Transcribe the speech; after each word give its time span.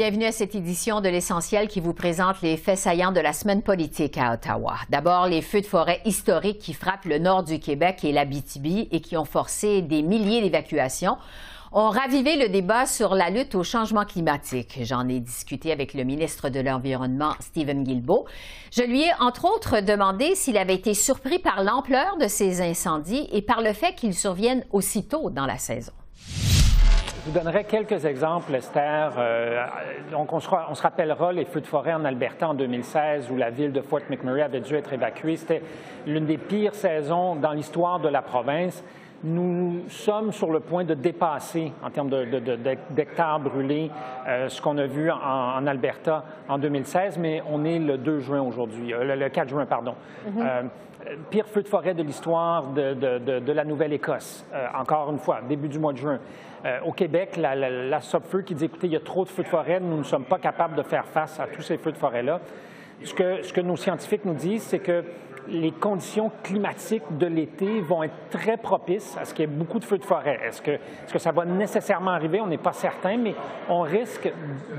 Bienvenue 0.00 0.24
à 0.24 0.32
cette 0.32 0.54
édition 0.54 1.02
de 1.02 1.10
l'essentiel 1.10 1.68
qui 1.68 1.78
vous 1.78 1.92
présente 1.92 2.40
les 2.40 2.56
faits 2.56 2.78
saillants 2.78 3.12
de 3.12 3.20
la 3.20 3.34
semaine 3.34 3.60
politique 3.60 4.16
à 4.16 4.32
Ottawa. 4.32 4.76
D'abord, 4.88 5.26
les 5.26 5.42
feux 5.42 5.60
de 5.60 5.66
forêt 5.66 6.00
historiques 6.06 6.58
qui 6.58 6.72
frappent 6.72 7.04
le 7.04 7.18
nord 7.18 7.42
du 7.42 7.58
Québec 7.58 8.02
et 8.02 8.10
l'Abitibi 8.10 8.88
et 8.92 9.02
qui 9.02 9.18
ont 9.18 9.26
forcé 9.26 9.82
des 9.82 10.00
milliers 10.00 10.40
d'évacuations 10.40 11.18
ont 11.72 11.90
ravivé 11.90 12.38
le 12.38 12.48
débat 12.48 12.86
sur 12.86 13.14
la 13.14 13.28
lutte 13.28 13.54
au 13.54 13.62
changement 13.62 14.06
climatique. 14.06 14.78
J'en 14.84 15.06
ai 15.06 15.20
discuté 15.20 15.70
avec 15.70 15.92
le 15.92 16.04
ministre 16.04 16.48
de 16.48 16.60
l'Environnement, 16.60 17.34
Stephen 17.38 17.84
Guilbeault. 17.84 18.24
Je 18.72 18.84
lui 18.84 19.02
ai, 19.02 19.10
entre 19.20 19.44
autres, 19.44 19.82
demandé 19.82 20.34
s'il 20.34 20.56
avait 20.56 20.76
été 20.76 20.94
surpris 20.94 21.40
par 21.40 21.62
l'ampleur 21.62 22.16
de 22.16 22.26
ces 22.26 22.62
incendies 22.62 23.28
et 23.32 23.42
par 23.42 23.60
le 23.60 23.74
fait 23.74 23.94
qu'ils 23.96 24.14
surviennent 24.14 24.64
aussitôt 24.72 25.28
dans 25.28 25.44
la 25.44 25.58
saison. 25.58 25.92
Je 27.22 27.30
vous 27.30 27.38
donnerai 27.38 27.64
quelques 27.64 28.06
exemples, 28.06 28.54
Esther. 28.54 29.12
Euh, 29.18 29.66
donc, 30.10 30.32
on 30.32 30.40
se, 30.40 30.48
on 30.70 30.74
se, 30.74 30.80
rappellera 30.80 31.34
les 31.34 31.44
feux 31.44 31.60
de 31.60 31.66
forêt 31.66 31.92
en 31.92 32.06
Alberta 32.06 32.48
en 32.48 32.54
2016 32.54 33.30
où 33.30 33.36
la 33.36 33.50
ville 33.50 33.72
de 33.72 33.82
Fort 33.82 34.00
McMurray 34.08 34.40
avait 34.40 34.60
dû 34.60 34.74
être 34.74 34.94
évacuée. 34.94 35.36
C'était 35.36 35.62
l'une 36.06 36.24
des 36.24 36.38
pires 36.38 36.74
saisons 36.74 37.36
dans 37.36 37.52
l'histoire 37.52 38.00
de 38.00 38.08
la 38.08 38.22
province. 38.22 38.82
Nous 39.22 39.82
sommes 39.88 40.32
sur 40.32 40.50
le 40.50 40.60
point 40.60 40.84
de 40.84 40.94
dépasser, 40.94 41.72
en 41.82 41.90
termes 41.90 42.08
d'hectares 42.90 43.40
brûlés, 43.40 43.90
euh, 44.26 44.48
ce 44.48 44.62
qu'on 44.62 44.78
a 44.78 44.86
vu 44.86 45.10
en, 45.10 45.16
en, 45.16 45.66
Alberta 45.66 46.24
en 46.48 46.58
2016, 46.58 47.18
mais 47.18 47.42
on 47.50 47.64
est 47.66 47.78
le 47.78 47.98
2 47.98 48.20
juin 48.20 48.40
aujourd'hui, 48.40 48.94
euh, 48.94 49.04
le, 49.04 49.16
le, 49.16 49.28
4 49.28 49.48
juin, 49.48 49.66
pardon. 49.66 49.94
Mm 50.24 50.40
-hmm. 50.40 50.46
euh, 50.46 50.62
pire 51.28 51.46
feu 51.46 51.62
de 51.62 51.68
forêt 51.68 51.92
de 51.94 52.02
l'histoire 52.02 52.68
de, 52.68 52.94
de, 52.94 53.52
la 53.52 53.64
Nouvelle-Écosse, 53.64 54.46
encore 54.74 55.10
une 55.10 55.18
fois, 55.18 55.40
début 55.48 55.68
du 55.68 55.78
mois 55.78 55.92
de 55.92 55.98
juin. 55.98 56.18
Au 56.84 56.92
Québec, 56.92 57.36
la, 57.36 57.54
la, 57.54 57.70
la 57.70 58.00
SOPFEU 58.00 58.42
qui 58.42 58.54
dit, 58.54 58.66
écoutez, 58.66 58.86
il 58.86 58.92
y 58.92 58.96
a 58.96 59.00
trop 59.00 59.24
de 59.24 59.30
feux 59.30 59.42
de 59.42 59.48
forêt, 59.48 59.80
nous 59.80 59.96
ne 59.96 60.02
sommes 60.04 60.26
pas 60.26 60.38
capables 60.38 60.76
de 60.76 60.82
faire 60.82 61.06
face 61.06 61.40
à 61.40 61.46
tous 61.46 61.62
ces 61.62 61.78
feux 61.78 61.92
de 61.92 61.96
forêt-là. 61.96 62.40
Ce 63.02 63.14
que, 63.14 63.42
ce 63.42 63.52
que 63.52 63.62
nos 63.62 63.76
scientifiques 63.76 64.24
nous 64.26 64.34
disent, 64.34 64.64
c'est 64.64 64.78
que 64.78 65.04
les 65.48 65.72
conditions 65.72 66.30
climatiques 66.42 67.16
de 67.18 67.26
l'été 67.26 67.80
vont 67.80 68.02
être 68.02 68.14
très 68.30 68.56
propices 68.56 69.16
à 69.20 69.24
ce 69.24 69.34
qu'il 69.34 69.44
y 69.44 69.44
ait 69.44 69.56
beaucoup 69.56 69.78
de 69.78 69.84
feux 69.84 69.98
de 69.98 70.04
forêt. 70.04 70.38
Est-ce 70.44 70.62
que, 70.62 70.72
est 70.72 71.12
que, 71.12 71.18
ça 71.18 71.32
va 71.32 71.44
nécessairement 71.44 72.12
arriver? 72.12 72.40
On 72.40 72.46
n'est 72.46 72.58
pas 72.58 72.72
certain, 72.72 73.16
mais 73.16 73.34
on 73.68 73.82
risque 73.82 74.32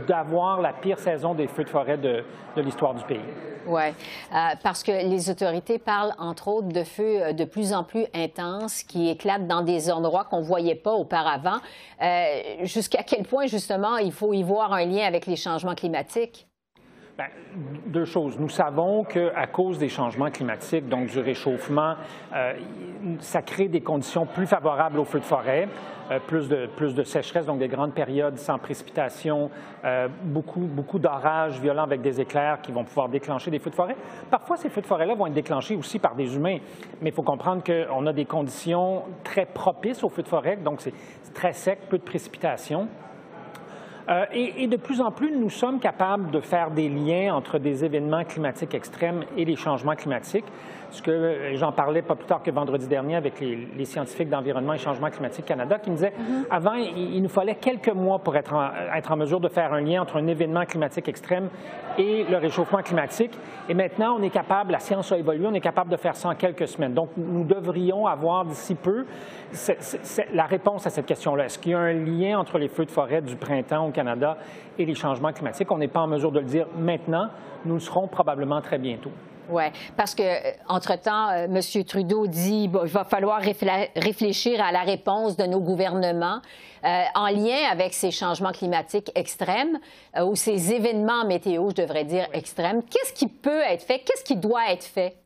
d'avoir 0.08 0.62
la 0.62 0.74
pire 0.74 1.00
saison 1.00 1.34
des 1.34 1.48
feux 1.48 1.64
de 1.64 1.70
forêt 1.70 1.98
de, 1.98 2.24
l'histoire 2.58 2.94
du 2.94 3.04
pays. 3.04 3.20
Oui, 3.68 3.84
euh, 3.84 4.38
parce 4.64 4.82
que 4.82 4.92
les 4.92 5.30
autorités 5.30 5.78
parlent, 5.78 6.14
entre 6.18 6.48
autres, 6.48 6.70
de 6.70 6.84
feux 6.84 7.34
de 7.34 7.46
plus 7.46 7.74
en 7.74 7.84
plus 7.84 8.06
intenses 8.14 8.82
qui 8.84 9.10
éclatent 9.10 9.48
dans 9.48 9.62
des 9.62 9.92
endroits 9.92 10.24
qu'on 10.24 10.40
ne 10.40 10.46
voyait 10.46 10.76
pas 10.76 10.94
auparavant. 10.94 11.58
Euh, 12.02 12.42
Jusqu'à 12.64 13.04
quel 13.04 13.24
point, 13.24 13.46
justement, 13.46 13.98
il 13.98 14.12
faut 14.12 14.34
y 14.34 14.42
voir 14.42 14.74
un 14.74 14.86
lien 14.86 15.06
avec 15.06 15.28
les 15.28 15.36
changements 15.36 15.76
climatiques? 15.76 16.48
Deux 17.86 18.06
choses. 18.06 18.40
Nous 18.40 18.50
savons 18.50 19.04
qu'à 19.04 19.46
cause 19.48 19.78
des 19.78 19.90
changements 19.90 20.32
climatiques, 20.32 20.88
donc 20.88 21.08
du 21.08 21.20
réchauffement, 21.20 21.96
euh, 22.34 22.54
ça 23.20 23.42
crée 23.42 23.68
des 23.68 23.82
conditions 23.82 24.26
plus 24.26 24.48
favorables 24.48 25.00
aux 25.00 25.06
feux 25.06 25.20
de 25.20 25.26
forêt, 25.26 25.68
euh, 26.12 26.20
plus, 26.26 26.48
de, 26.48 26.68
plus 26.68 26.96
de 26.96 27.04
sécheresse, 27.04 27.46
donc 27.46 27.60
des 27.60 27.68
grandes 27.68 27.94
périodes 27.94 28.38
sans 28.38 28.58
précipitation, 28.58 29.50
euh, 29.84 30.08
beaucoup, 30.24 30.62
beaucoup 30.62 31.00
d'orages 31.00 31.60
violents 31.60 31.84
avec 31.84 32.02
des 32.02 32.22
éclairs 32.22 32.62
qui 32.62 32.72
vont 32.72 32.86
pouvoir 32.86 33.10
déclencher 33.10 33.52
des 33.52 33.60
feux 33.60 33.70
de 33.70 33.76
forêt. 33.76 33.98
Parfois, 34.30 34.56
ces 34.56 34.70
feux 34.70 34.82
de 34.82 34.88
forêt-là 34.88 35.16
vont 35.16 35.28
être 35.28 35.34
déclenchés 35.34 35.76
aussi 35.76 36.00
par 36.00 36.16
des 36.16 36.36
humains, 36.36 36.60
mais 37.02 37.10
il 37.10 37.14
faut 37.14 37.24
comprendre 37.24 37.64
qu'on 37.64 38.08
a 38.08 38.14
des 38.14 38.26
conditions 38.26 39.04
très 39.24 39.46
propices 39.46 40.04
aux 40.04 40.10
feux 40.10 40.24
de 40.24 40.30
forêt, 40.30 40.56
donc 40.56 40.80
c'est 40.80 40.94
très 41.34 41.54
sec, 41.54 41.80
peu 41.90 41.98
de 41.98 42.04
précipitation. 42.04 42.88
Euh, 44.10 44.26
et, 44.34 44.64
et, 44.64 44.68
de 44.68 44.78
plus 44.78 45.02
en 45.02 45.12
plus, 45.12 45.32
nous 45.32 45.50
sommes 45.50 45.80
capables 45.80 46.32
de 46.32 46.40
faire 46.40 46.72
des 46.72 46.90
liens 46.90 47.34
entre 47.34 47.60
des 47.60 47.86
événements 47.86 48.24
climatiques 48.24 48.74
extrêmes 48.74 49.24
et 49.38 49.46
les 49.46 49.56
changements 49.56 49.96
climatiques. 49.96 50.46
Ce 50.92 51.02
que 51.02 51.56
j'en 51.56 51.72
parlais 51.72 52.02
pas 52.02 52.16
plus 52.16 52.26
tard 52.26 52.44
que 52.44 52.52
vendredi 52.52 52.88
dernier 52.88 53.16
avec 53.16 53.40
les, 53.40 53.68
les 53.78 53.86
scientifiques 53.86 54.30
d'environnement 54.30 54.74
et 54.74 54.78
changement 54.78 55.10
climatique 55.10 55.46
Canada 55.46 55.80
qui 55.80 55.90
me 55.90 55.96
disaient 55.96 56.14
mm 56.18 56.24
-hmm. 56.24 56.46
avant, 56.50 56.74
il, 56.74 57.16
il, 57.16 57.22
nous 57.24 57.30
fallait 57.30 57.56
quelques 57.56 57.94
mois 57.94 58.20
pour 58.20 58.36
être 58.36 58.54
en, 58.54 58.70
être 58.98 59.12
en 59.12 59.18
mesure 59.18 59.40
de 59.40 59.48
faire 59.48 59.74
un 59.74 59.82
lien 59.82 60.02
entre 60.02 60.18
un 60.18 60.28
événement 60.28 60.66
climatique 60.66 61.08
extrême 61.08 61.50
et 61.98 62.26
le 62.30 62.38
réchauffement 62.38 62.82
climatique. 62.84 63.34
Et 63.70 63.74
maintenant, 63.74 64.18
on 64.20 64.22
est 64.24 64.30
capable, 64.42 64.72
la 64.72 64.80
science 64.80 65.12
a 65.12 65.18
évolué, 65.18 65.48
on 65.48 65.54
est 65.54 65.68
capable 65.72 65.92
de 65.92 65.98
faire 65.98 66.16
ça 66.16 66.30
en 66.30 66.36
quelques 66.36 66.68
semaines. 66.68 66.94
Donc, 66.94 67.10
nous 67.16 67.46
devrions 67.46 68.06
avoir 68.08 68.46
d'ici 68.46 68.76
peu 68.76 69.06
c 69.52 69.74
est, 69.74 69.82
c 69.82 70.22
est, 70.22 70.36
la 70.36 70.46
réponse 70.46 70.88
à 70.88 70.90
cette 70.90 71.06
question-là. 71.06 71.46
Est-ce 71.46 71.60
qu'il 71.60 71.72
y 71.72 71.76
a 71.76 71.80
un 71.80 71.94
lien 71.94 72.40
entre 72.40 72.58
les 72.58 72.68
feux 72.68 72.86
de 72.86 72.92
forêt 72.92 73.22
du 73.22 73.36
printemps 73.36 73.88
au 73.88 73.92
Canada 73.92 74.38
et 74.78 74.86
les 74.86 74.96
changements 74.96 75.34
climatiques? 75.34 75.72
On 75.72 75.78
n'est 75.78 75.88
pas 75.88 76.02
en 76.02 76.08
mesure 76.08 76.32
de 76.32 76.40
le 76.40 76.46
dire 76.46 76.68
maintenant. 76.78 77.28
Nous 77.66 77.76
le 77.76 77.80
serons 77.80 78.08
probablement 78.08 78.62
très 78.62 78.78
bientôt. 78.78 79.12
Oui, 79.50 79.64
parce 79.98 80.16
que 80.16 80.24
entre-temps, 80.68 81.30
euh, 81.30 81.46
M. 81.46 81.84
Trudeau 81.84 82.28
dit 82.28 82.70
qu'il 82.70 82.90
va 82.90 83.04
falloir 83.04 83.42
réfléchir 83.42 84.64
à 84.64 84.72
la 84.72 84.82
réponse 84.82 85.36
de 85.36 85.46
nos 85.46 85.60
gouvernements 85.60 86.42
euh, 86.84 87.04
en 87.16 87.28
lien 87.28 87.70
avec 87.72 87.94
ces 87.94 88.12
changements 88.12 88.52
climatiques 88.52 89.12
extrêmes 89.16 89.80
euh, 90.18 90.24
ou 90.24 90.36
ces 90.36 90.74
événements 90.74 91.26
météo, 91.26 91.70
je 91.70 91.82
devrais 91.82 92.06
dire, 92.06 92.28
extrêmes. 92.34 92.82
Qu'est-ce 92.84 93.14
qui 93.14 93.28
peut 93.28 93.62
être 93.62 93.84
fait? 93.84 94.00
Qu'est-ce 94.00 94.24
qui 94.24 94.36
doit 94.36 94.72
être 94.72 94.86
fait? 94.86 95.18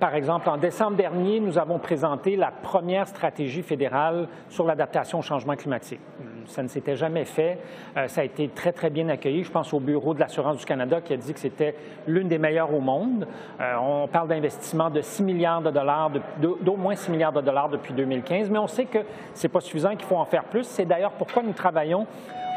par 0.00 0.14
exemple, 0.14 0.48
en 0.48 0.56
décembre 0.56 0.96
dernier, 0.96 1.38
nous 1.38 1.58
avons 1.58 1.78
présenté 1.78 2.36
la 2.36 2.50
première 2.50 3.06
stratégie 3.06 3.62
fédérale 3.62 4.28
sur 4.48 4.66
l'adaptation 4.66 5.20
au 5.20 5.22
changement 5.22 5.54
climatique. 5.54 6.00
Ça 6.46 6.62
ne 6.62 6.68
s'était 6.68 6.96
jamais 6.96 7.24
fait. 7.24 7.58
Euh, 7.96 8.08
ça 8.08 8.20
a 8.20 8.24
été 8.24 8.48
très, 8.48 8.72
très 8.72 8.90
bien 8.90 9.08
accueilli. 9.08 9.44
Je 9.44 9.50
pense 9.50 9.72
au 9.72 9.80
Bureau 9.80 10.14
de 10.14 10.20
l'assurance 10.20 10.58
du 10.58 10.64
Canada 10.64 11.00
qui 11.00 11.12
a 11.12 11.16
dit 11.16 11.32
que 11.32 11.40
c'était 11.40 11.74
l'une 12.06 12.28
des 12.28 12.38
meilleures 12.38 12.72
au 12.72 12.80
monde. 12.80 13.26
Euh, 13.60 13.74
on 13.80 14.08
parle 14.08 14.28
d'investissement 14.28 14.90
de 14.90 15.00
6 15.00 15.22
milliards 15.22 15.62
de 15.62 15.70
dollars, 15.70 16.10
d'au 16.40 16.76
moins 16.76 16.94
6 16.94 17.10
milliards 17.10 17.32
de 17.32 17.40
dollars 17.40 17.68
depuis 17.68 17.94
2015, 17.94 18.50
mais 18.50 18.58
on 18.58 18.66
sait 18.66 18.86
que 18.86 18.98
ce 19.34 19.46
n'est 19.46 19.52
pas 19.52 19.60
suffisant, 19.60 19.90
qu'il 19.90 20.06
faut 20.06 20.16
en 20.16 20.24
faire 20.24 20.44
plus. 20.44 20.64
C'est 20.64 20.84
d'ailleurs 20.84 21.12
pourquoi 21.12 21.42
nous 21.42 21.52
travaillons 21.52 22.06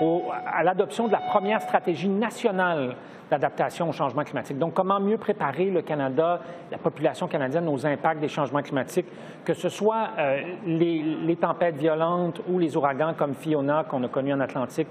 à 0.02 0.64
l'adoption 0.64 1.08
de 1.08 1.12
la 1.12 1.20
première 1.20 1.62
stratégie 1.62 2.10
nationale 2.10 2.96
d'adaptation 3.30 3.90
au 3.90 3.92
changement 3.92 4.24
climatique. 4.24 4.58
Donc, 4.58 4.74
comment 4.74 5.00
mieux 5.00 5.18
préparer 5.18 5.70
le 5.70 5.82
Canada, 5.82 6.40
la 6.72 6.78
population 6.78 7.28
canadienne 7.28 7.68
aux 7.68 7.86
impacts 7.86 8.20
des 8.20 8.28
changements 8.28 8.62
climatiques, 8.62 9.06
que 9.46 9.54
ce 9.54 9.70
soit 9.70 10.10
euh, 10.18 10.42
les, 10.66 11.36
tempêtes 11.36 11.78
violentes 11.78 12.42
ou 12.50 12.60
les 12.60 12.76
ouragans 12.76 13.14
comme 13.16 13.36
Fiona 13.36 13.86
qu'on 13.88 14.04
a 14.04 14.08
connu 14.08 14.34
en 14.34 14.40
Atlantique 14.40 14.90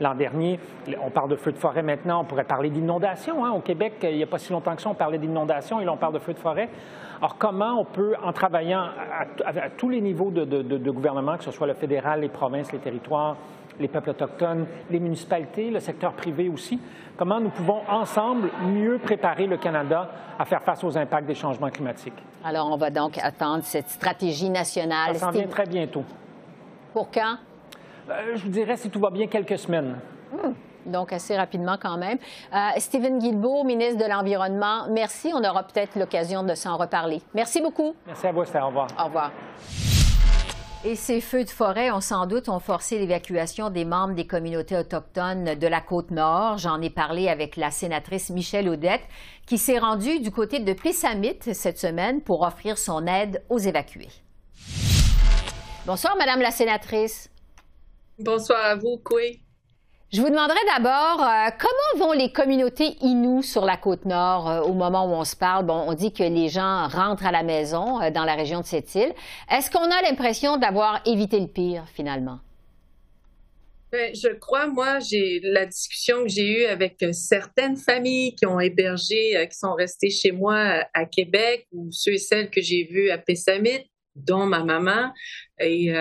l'an 0.00 0.14
dernier. 0.14 0.58
On 1.02 1.10
parle 1.10 1.30
de 1.30 1.36
feux 1.36 1.52
de 1.52 1.58
forêt 1.58 1.82
maintenant, 1.82 2.20
on 2.20 2.24
pourrait 2.24 2.44
parler 2.44 2.70
d'inondations. 2.70 3.44
Hein. 3.44 3.52
Au 3.52 3.60
Québec, 3.60 3.94
il 4.02 4.16
n'y 4.16 4.22
a 4.22 4.26
pas 4.26 4.38
si 4.38 4.52
longtemps 4.52 4.74
que 4.74 4.82
ça, 4.82 4.90
on 4.90 4.94
parlait 4.94 5.18
d'inondations 5.18 5.80
et 5.80 5.84
là, 5.84 5.92
on 5.92 5.96
parle 5.96 6.14
de 6.14 6.18
feux 6.18 6.34
de 6.34 6.38
forêt. 6.38 6.68
Alors, 7.18 7.38
comment 7.38 7.80
on 7.80 7.84
peut, 7.84 8.14
en 8.22 8.32
travaillant 8.32 8.88
à, 9.46 9.70
tous 9.70 9.88
les 9.88 10.02
niveaux 10.02 10.30
de 10.30 10.90
gouvernement, 10.90 11.38
que 11.38 11.44
ce 11.44 11.50
soit 11.50 11.66
le 11.66 11.74
fédéral, 11.74 12.20
les 12.20 12.28
provinces, 12.28 12.72
les 12.72 12.78
territoires, 12.78 13.36
les 13.80 13.88
peuples 13.88 14.10
autochtones, 14.10 14.66
les 14.90 15.00
municipalités, 15.00 15.70
le 15.70 15.80
secteur 15.80 16.12
privé 16.12 16.48
aussi, 16.48 16.80
comment 17.16 17.40
nous 17.40 17.50
pouvons 17.50 17.80
ensemble 17.88 18.50
mieux 18.62 18.98
préparer 18.98 19.46
le 19.46 19.56
Canada 19.56 20.10
à 20.38 20.44
faire 20.44 20.62
face 20.62 20.82
aux 20.84 20.96
impacts 20.96 21.26
des 21.26 21.34
changements 21.34 21.70
climatiques? 21.70 22.22
Alors, 22.44 22.70
on 22.70 22.76
va 22.76 22.90
donc 22.90 23.18
attendre 23.18 23.62
cette 23.64 23.88
stratégie 23.88 24.50
nationale. 24.50 25.14
Ça 25.14 25.26
s'en 25.26 25.30
vient 25.30 25.48
très 25.48 25.66
bientôt. 25.66 26.04
Pour 26.92 27.10
quand? 27.10 27.36
Euh, 28.08 28.36
je 28.36 28.42
vous 28.44 28.50
dirais, 28.50 28.76
si 28.76 28.88
tout 28.88 29.00
va 29.00 29.10
bien, 29.10 29.26
quelques 29.26 29.58
semaines. 29.58 29.96
Hum 30.32 30.54
donc 30.86 31.12
assez 31.12 31.36
rapidement 31.36 31.76
quand 31.80 31.96
même. 31.96 32.18
Euh, 32.54 32.56
Stephen 32.78 33.18
Guilbeault, 33.18 33.64
ministre 33.64 34.02
de 34.02 34.08
l'Environnement, 34.08 34.86
merci. 34.90 35.32
On 35.34 35.42
aura 35.44 35.64
peut-être 35.64 35.98
l'occasion 35.98 36.42
de 36.42 36.54
s'en 36.54 36.76
reparler. 36.76 37.20
Merci 37.34 37.60
beaucoup. 37.60 37.94
Merci 38.06 38.26
à 38.26 38.32
vous, 38.32 38.42
Esther. 38.42 38.62
Au 38.62 38.68
revoir. 38.68 38.88
Au 38.98 39.04
revoir. 39.04 39.32
Et 40.84 40.94
ces 40.94 41.20
feux 41.20 41.44
de 41.44 41.50
forêt 41.50 41.90
ont 41.90 42.00
sans 42.00 42.26
doute 42.26 42.48
forcé 42.60 42.98
l'évacuation 42.98 43.70
des 43.70 43.84
membres 43.84 44.14
des 44.14 44.26
communautés 44.26 44.76
autochtones 44.76 45.54
de 45.56 45.66
la 45.66 45.80
côte 45.80 46.10
nord. 46.10 46.58
J'en 46.58 46.80
ai 46.80 46.90
parlé 46.90 47.28
avec 47.28 47.56
la 47.56 47.70
sénatrice 47.70 48.30
Michelle 48.30 48.68
Audette, 48.68 49.02
qui 49.46 49.58
s'est 49.58 49.78
rendue 49.78 50.20
du 50.20 50.30
côté 50.30 50.60
de 50.60 50.72
Pessamit 50.72 51.38
cette 51.52 51.78
semaine 51.78 52.20
pour 52.20 52.42
offrir 52.42 52.78
son 52.78 53.06
aide 53.06 53.42
aux 53.48 53.58
évacués. 53.58 54.10
Bonsoir, 55.86 56.16
Madame 56.16 56.40
la 56.40 56.50
sénatrice. 56.50 57.30
Bonsoir 58.18 58.64
à 58.64 58.76
vous, 58.76 58.98
Coué. 59.02 59.40
Je 60.12 60.20
vous 60.20 60.30
demanderai 60.30 60.58
d'abord 60.76 61.20
euh, 61.20 61.50
comment 61.58 62.06
vont 62.06 62.12
les 62.12 62.30
communautés 62.30 62.96
Inuits 63.00 63.42
sur 63.42 63.64
la 63.64 63.76
côte 63.76 64.04
nord 64.04 64.48
euh, 64.48 64.60
au 64.60 64.72
moment 64.72 65.04
où 65.04 65.14
on 65.14 65.24
se 65.24 65.34
parle? 65.34 65.66
Bon, 65.66 65.84
on 65.88 65.94
dit 65.94 66.12
que 66.12 66.22
les 66.22 66.48
gens 66.48 66.86
rentrent 66.86 67.26
à 67.26 67.32
la 67.32 67.42
maison 67.42 68.00
euh, 68.00 68.12
dans 68.12 68.24
la 68.24 68.36
région 68.36 68.60
de 68.60 68.66
cette 68.66 68.94
île. 68.94 69.12
Est-ce 69.50 69.68
qu'on 69.68 69.90
a 69.90 70.02
l'impression 70.02 70.58
d'avoir 70.58 71.02
évité 71.06 71.40
le 71.40 71.48
pire 71.48 71.86
finalement? 71.92 72.38
Ben, 73.90 74.14
je 74.14 74.28
crois, 74.28 74.68
moi, 74.68 75.00
j'ai 75.00 75.40
la 75.42 75.66
discussion 75.66 76.22
que 76.22 76.28
j'ai 76.28 76.62
eue 76.62 76.66
avec 76.66 77.04
certaines 77.10 77.76
familles 77.76 78.36
qui 78.36 78.46
ont 78.46 78.60
hébergé, 78.60 79.44
qui 79.50 79.58
sont 79.58 79.74
restées 79.74 80.10
chez 80.10 80.30
moi 80.30 80.84
à 80.94 81.04
Québec, 81.04 81.66
ou 81.72 81.88
ceux 81.90 82.12
et 82.12 82.18
celles 82.18 82.50
que 82.50 82.60
j'ai 82.60 82.84
vues 82.84 83.10
à 83.10 83.18
Pessamit, 83.18 83.90
dont 84.14 84.46
ma 84.46 84.62
maman 84.62 85.12
et 85.60 85.94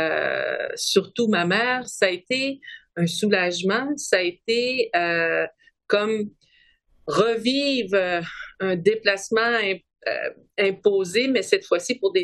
surtout 0.75 1.28
ma 1.28 1.46
mère, 1.46 1.88
ça 1.88 2.08
a 2.08 2.10
été 2.10 2.60
un 2.95 3.07
soulagement, 3.07 3.95
ça 3.97 4.18
a 4.18 4.21
été 4.21 4.89
euh, 4.95 5.45
comme 5.88 6.30
revivre 7.07 7.95
euh, 7.95 8.21
un 8.59 8.75
déplacement 8.75 9.59
euh, 10.07 10.30
imposé, 10.57 11.27
mais 11.27 11.42
cette 11.42 11.65
fois-ci 11.65 11.95
pour 11.95 12.13
des, 12.13 12.24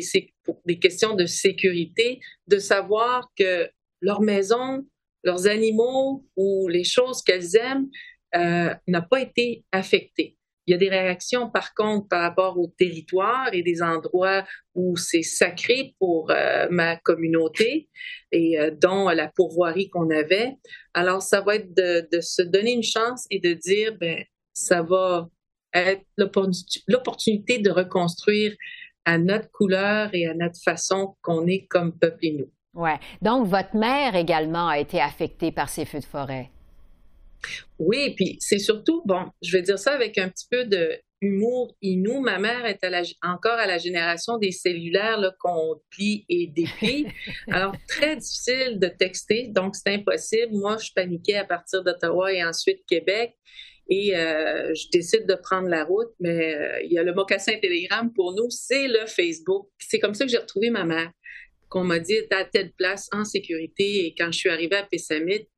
questions 0.78 1.14
de 1.14 1.26
sécurité, 1.26 2.20
de 2.46 2.58
savoir 2.58 3.28
que 3.36 3.68
leur 4.00 4.20
maison, 4.20 4.86
leurs 5.24 5.46
animaux 5.46 6.24
ou 6.36 6.68
les 6.68 6.84
choses 6.84 7.22
qu'elles 7.22 7.56
aiment 7.56 7.88
euh, 8.34 8.74
n'ont 8.88 9.02
pas 9.08 9.20
été 9.20 9.64
affectées. 9.72 10.36
Il 10.66 10.72
y 10.72 10.74
a 10.74 10.78
des 10.78 10.88
réactions, 10.88 11.50
par 11.50 11.74
contre, 11.74 12.08
par 12.08 12.22
rapport 12.22 12.58
au 12.58 12.68
territoire 12.78 13.48
et 13.52 13.62
des 13.62 13.82
endroits 13.82 14.44
où 14.74 14.96
c'est 14.96 15.22
sacré 15.22 15.94
pour 15.98 16.30
euh, 16.30 16.68
ma 16.70 16.96
communauté 16.96 17.88
et 18.30 18.60
euh, 18.60 18.70
dont 18.70 19.08
la 19.08 19.28
pourvoirie 19.28 19.90
qu'on 19.90 20.10
avait. 20.10 20.56
Alors, 20.94 21.22
ça 21.22 21.40
va 21.40 21.56
être 21.56 21.74
de, 21.74 22.20
se 22.20 22.42
donner 22.42 22.72
une 22.72 22.82
chance 22.82 23.26
et 23.30 23.40
de 23.40 23.54
dire, 23.54 23.96
ben, 23.98 24.22
ça 24.52 24.82
va 24.82 25.28
être 25.74 26.04
l'opportunité 26.16 27.58
de 27.58 27.70
reconstruire 27.70 28.54
à 29.04 29.18
notre 29.18 29.50
couleur 29.50 30.10
et 30.12 30.26
à 30.26 30.34
notre 30.34 30.60
façon 30.62 31.16
qu'on 31.22 31.46
est 31.46 31.66
comme 31.66 31.98
peuple 31.98 32.18
et 32.22 32.32
nous. 32.34 32.50
Ouais. 32.74 32.98
Donc, 33.20 33.46
votre 33.46 33.76
mère 33.76 34.14
également 34.14 34.68
a 34.68 34.78
été 34.78 35.00
affectée 35.00 35.50
par 35.50 35.68
ces 35.68 35.84
feux 35.84 36.00
de 36.00 36.04
forêt? 36.04 36.50
Oui, 37.78 38.14
puis 38.14 38.36
c'est 38.40 38.58
surtout, 38.58 39.02
bon, 39.04 39.26
je 39.42 39.56
vais 39.56 39.62
dire 39.62 39.78
ça 39.78 39.92
avec 39.92 40.18
un 40.18 40.28
petit 40.28 40.46
peu 40.50 40.64
de 40.64 40.98
humour 41.22 41.74
inou. 41.80 42.20
Ma 42.20 42.38
mère 42.38 42.66
est 42.66 42.78
encore 43.22 43.52
à 43.58 43.66
la 43.66 43.78
génération 43.78 44.36
des 44.38 44.50
cellulaires 44.50 45.20
qu'on 45.40 45.80
plie 45.90 46.24
et 46.28 46.48
déplie. 46.48 47.06
Alors, 47.50 47.74
très 47.88 48.16
difficile 48.16 48.78
de 48.78 48.88
texter, 48.88 49.48
donc 49.48 49.76
c'est 49.76 49.94
impossible. 49.94 50.52
Moi, 50.52 50.76
je 50.78 50.90
paniquais 50.94 51.36
à 51.36 51.44
partir 51.44 51.82
d'Ottawa 51.82 52.32
et 52.32 52.44
ensuite 52.44 52.80
Québec. 52.86 53.34
Et 53.88 54.16
euh, 54.16 54.72
je 54.74 54.88
décide 54.90 55.26
de 55.26 55.34
prendre 55.34 55.68
la 55.68 55.84
route, 55.84 56.10
mais 56.20 56.54
euh, 56.54 56.80
il 56.84 56.92
y 56.92 56.98
a 56.98 57.02
le 57.02 57.12
mocassin 57.12 57.58
Telegram 57.60 58.10
pour 58.14 58.34
nous, 58.34 58.48
c'est 58.48 58.88
le 58.88 59.06
Facebook. 59.06 59.68
C'est 59.78 59.98
comme 59.98 60.14
ça 60.14 60.24
que 60.24 60.30
j'ai 60.30 60.38
retrouvé 60.38 60.70
ma 60.70 60.84
mère, 60.84 61.10
qu'on 61.68 61.84
m'a 61.84 61.98
dit 61.98 62.16
à 62.30 62.44
telle 62.44 62.72
place 62.72 63.08
en 63.12 63.24
sécurité. 63.24 64.06
Et 64.06 64.14
quand 64.16 64.30
je 64.32 64.38
suis 64.38 64.50
arrivée 64.50 64.76
à 64.76 64.84
Pessamit, 64.84 65.48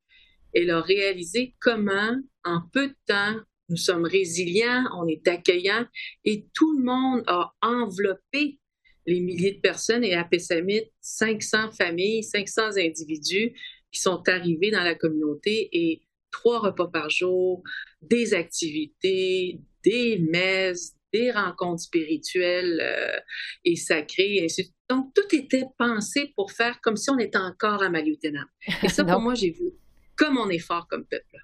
elle 0.55 0.71
a 0.71 0.81
réalisé 0.81 1.55
comment, 1.61 2.17
en 2.45 2.61
peu 2.73 2.89
de 2.89 2.97
temps, 3.07 3.37
nous 3.69 3.77
sommes 3.77 4.05
résilients, 4.05 4.85
on 4.97 5.07
est 5.09 5.27
accueillants 5.27 5.87
et 6.25 6.47
tout 6.55 6.79
le 6.79 6.85
monde 6.85 7.23
a 7.27 7.53
enveloppé 7.63 8.59
les 9.07 9.21
milliers 9.21 9.53
de 9.53 9.61
personnes 9.61 10.05
et 10.05 10.15
à 10.15 10.25
Pessamit, 10.25 10.91
500 11.01 11.73
familles, 11.73 12.23
500 12.23 12.77
individus 12.79 13.53
qui 13.93 14.01
sont 14.01 14.23
arrivés 14.29 14.71
dans 14.71 14.83
la 14.83 14.95
communauté 14.95 15.69
et 15.73 16.03
trois 16.31 16.61
repas 16.61 16.89
par 16.89 17.11
jour, 17.11 17.63
des 18.03 18.35
activités, 18.35 19.61
des 19.85 20.19
messes, 20.19 20.95
des 21.13 21.31
rencontres 21.31 21.83
spirituelles 21.83 22.81
euh, 22.83 23.21
et 23.65 23.77
sacrées. 23.77 24.47
Donc, 24.91 25.15
tout 25.15 25.35
était 25.35 25.65
pensé 25.79 26.33
pour 26.35 26.51
faire 26.51 26.81
comme 26.83 26.97
si 26.97 27.09
on 27.11 27.19
était 27.19 27.39
encore 27.39 27.83
à 27.83 27.89
Maliotenam. 27.89 28.47
Et 28.83 28.89
ça, 28.89 29.05
pour 29.05 29.21
moi, 29.21 29.35
j'ai 29.35 29.51
vu 29.51 29.71
comme 30.17 30.39
on 30.39 30.49
est 30.49 30.59
fort 30.59 30.87
comme 30.89 31.05
peuple. 31.05 31.39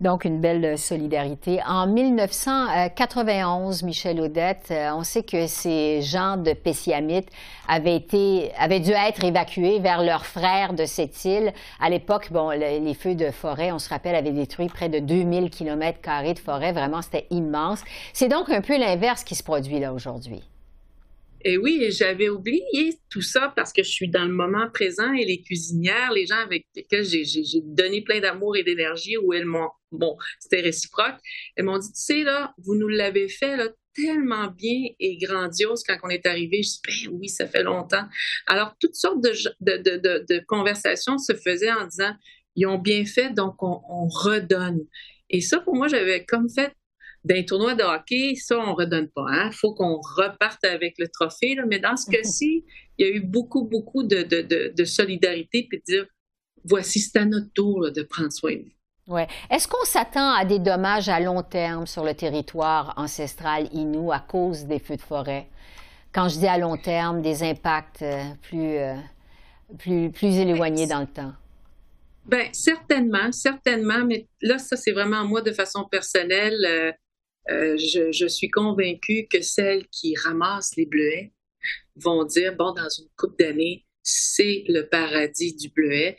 Donc, 0.00 0.24
une 0.24 0.40
belle 0.40 0.76
solidarité. 0.76 1.60
En 1.66 1.86
1991, 1.86 3.84
Michel 3.84 4.20
Audette, 4.20 4.66
euh, 4.72 4.90
on 4.92 5.04
sait 5.04 5.22
que 5.22 5.46
ces 5.46 6.02
gens 6.02 6.36
de 6.36 6.52
Pessiamite 6.52 7.28
avaient, 7.68 8.00
dû 8.00 8.90
être 8.90 9.24
évacués 9.24 9.78
vers 9.78 10.02
leurs 10.02 10.26
frères 10.26 10.74
de 10.74 10.84
cette 10.84 11.24
île. 11.24 11.52
À 11.80 11.90
l'époque, 11.90 12.32
bon, 12.32 12.50
les 12.50 12.94
feux 12.94 13.14
de 13.14 13.30
forêt, 13.30 13.70
on 13.70 13.78
se 13.78 13.88
rappelle, 13.88 14.16
avaient 14.16 14.32
détruit 14.32 14.66
près 14.66 14.88
de 14.88 14.98
2000 14.98 15.48
km 15.48 16.00
de 16.34 16.38
forêt. 16.40 16.72
Vraiment, 16.72 17.00
c'était 17.00 17.28
immense. 17.30 17.80
C'est 18.12 18.28
donc 18.28 18.50
un 18.50 18.62
peu 18.62 18.76
l'inverse 18.76 19.22
qui 19.22 19.36
se 19.36 19.44
produit 19.44 19.78
là 19.78 19.92
aujourd'hui. 19.92 20.42
Et 21.46 21.58
oui, 21.58 21.88
j'avais 21.90 22.30
oublié 22.30 22.98
tout 23.10 23.20
ça 23.20 23.52
parce 23.54 23.72
que 23.72 23.82
je 23.82 23.90
suis 23.90 24.08
dans 24.08 24.24
le 24.24 24.32
moment 24.32 24.70
présent 24.72 25.12
et 25.12 25.26
les 25.26 25.42
cuisinières, 25.42 26.10
les 26.12 26.26
gens 26.26 26.38
avec 26.38 26.66
lesquels 26.74 27.04
j'ai 27.04 27.60
donné 27.62 28.02
plein 28.02 28.20
d'amour 28.20 28.56
et 28.56 28.62
d'énergie, 28.62 29.18
où 29.18 29.34
elles 29.34 29.44
m'ont, 29.44 29.68
bon, 29.92 30.16
c'était 30.40 30.62
réciproque, 30.62 31.16
elles 31.56 31.66
m'ont 31.66 31.78
dit, 31.78 31.92
tu 31.92 32.00
sais, 32.00 32.22
là, 32.22 32.54
vous 32.64 32.74
nous 32.74 32.88
l'avez 32.88 33.28
fait, 33.28 33.58
là, 33.58 33.68
tellement 33.94 34.48
bien 34.48 34.88
et 34.98 35.18
grandiose 35.18 35.82
quand 35.86 35.96
on 36.02 36.08
est 36.08 36.26
arrivé. 36.26 36.62
Je 36.62 36.68
dis, 36.68 37.08
ben 37.08 37.12
oui, 37.12 37.28
ça 37.28 37.46
fait 37.46 37.62
longtemps. 37.62 38.06
Alors, 38.46 38.74
toutes 38.80 38.96
sortes 38.96 39.22
de, 39.22 39.32
de, 39.60 40.24
de, 40.26 40.44
conversations 40.46 41.18
se 41.18 41.34
faisaient 41.34 41.72
en 41.72 41.86
disant, 41.86 42.14
ils 42.56 42.66
ont 42.66 42.78
bien 42.78 43.04
fait, 43.04 43.30
donc 43.34 43.62
on, 43.62 43.82
on 43.88 44.08
redonne. 44.08 44.80
Et 45.28 45.42
ça, 45.42 45.60
pour 45.60 45.76
moi, 45.76 45.88
j'avais 45.88 46.24
comme 46.24 46.48
fait 46.48 46.72
d'un 47.24 47.42
tournoi 47.42 47.74
de 47.74 47.82
hockey, 47.82 48.34
ça, 48.34 48.58
on 48.58 48.74
redonne 48.74 49.08
pas. 49.08 49.24
Il 49.28 49.38
hein? 49.38 49.50
faut 49.52 49.74
qu'on 49.74 50.00
reparte 50.16 50.62
avec 50.64 50.96
le 50.98 51.08
trophée. 51.08 51.56
Mais 51.66 51.78
dans 51.78 51.96
ce 51.96 52.10
cas-ci, 52.10 52.64
il 52.98 53.06
y 53.06 53.10
a 53.10 53.12
eu 53.14 53.20
beaucoup, 53.20 53.64
beaucoup 53.64 54.02
de, 54.02 54.22
de, 54.22 54.72
de, 54.76 54.84
solidarité 54.84 55.66
puis 55.68 55.78
de 55.78 55.84
dire 55.84 56.06
voici, 56.64 57.00
c'est 57.00 57.18
à 57.18 57.24
notre 57.24 57.52
tour 57.54 57.90
de 57.90 58.02
prendre 58.02 58.30
soin 58.30 58.52
de 58.52 58.62
vous. 58.62 59.14
Ouais. 59.14 59.26
Est-ce 59.50 59.68
qu'on 59.68 59.84
s'attend 59.84 60.32
à 60.32 60.44
des 60.44 60.58
dommages 60.58 61.08
à 61.08 61.20
long 61.20 61.42
terme 61.42 61.86
sur 61.86 62.04
le 62.04 62.14
territoire 62.14 62.94
ancestral 62.96 63.68
Inou 63.72 64.12
à 64.12 64.18
cause 64.20 64.64
des 64.64 64.78
feux 64.78 64.96
de 64.96 65.02
forêt? 65.02 65.48
Quand 66.12 66.28
je 66.28 66.38
dis 66.38 66.46
à 66.46 66.58
long 66.58 66.76
terme, 66.76 67.20
des 67.20 67.42
impacts 67.42 68.02
euh, 68.02 68.22
plus, 68.42 68.76
euh, 68.76 68.94
plus, 69.78 70.10
plus 70.10 70.38
éloignés 70.38 70.86
dans 70.86 71.00
le 71.00 71.06
temps. 71.06 71.32
Ben 72.26 72.48
certainement, 72.52 73.30
certainement, 73.32 74.02
mais 74.06 74.26
là 74.40 74.58
ça 74.58 74.76
c'est 74.76 74.92
vraiment 74.92 75.26
moi 75.26 75.42
de 75.42 75.52
façon 75.52 75.84
personnelle. 75.84 76.96
Euh, 77.50 77.76
je, 77.76 78.10
je, 78.10 78.26
suis 78.26 78.48
convaincue 78.48 79.26
que 79.30 79.42
celles 79.42 79.86
qui 79.88 80.16
ramassent 80.16 80.76
les 80.76 80.86
bleuets 80.86 81.32
vont 81.96 82.24
dire, 82.24 82.56
bon, 82.56 82.72
dans 82.72 82.88
une 82.88 83.08
couple 83.16 83.36
d'années, 83.38 83.84
c'est 84.02 84.64
le 84.68 84.88
paradis 84.88 85.54
du 85.54 85.68
bleuet 85.70 86.16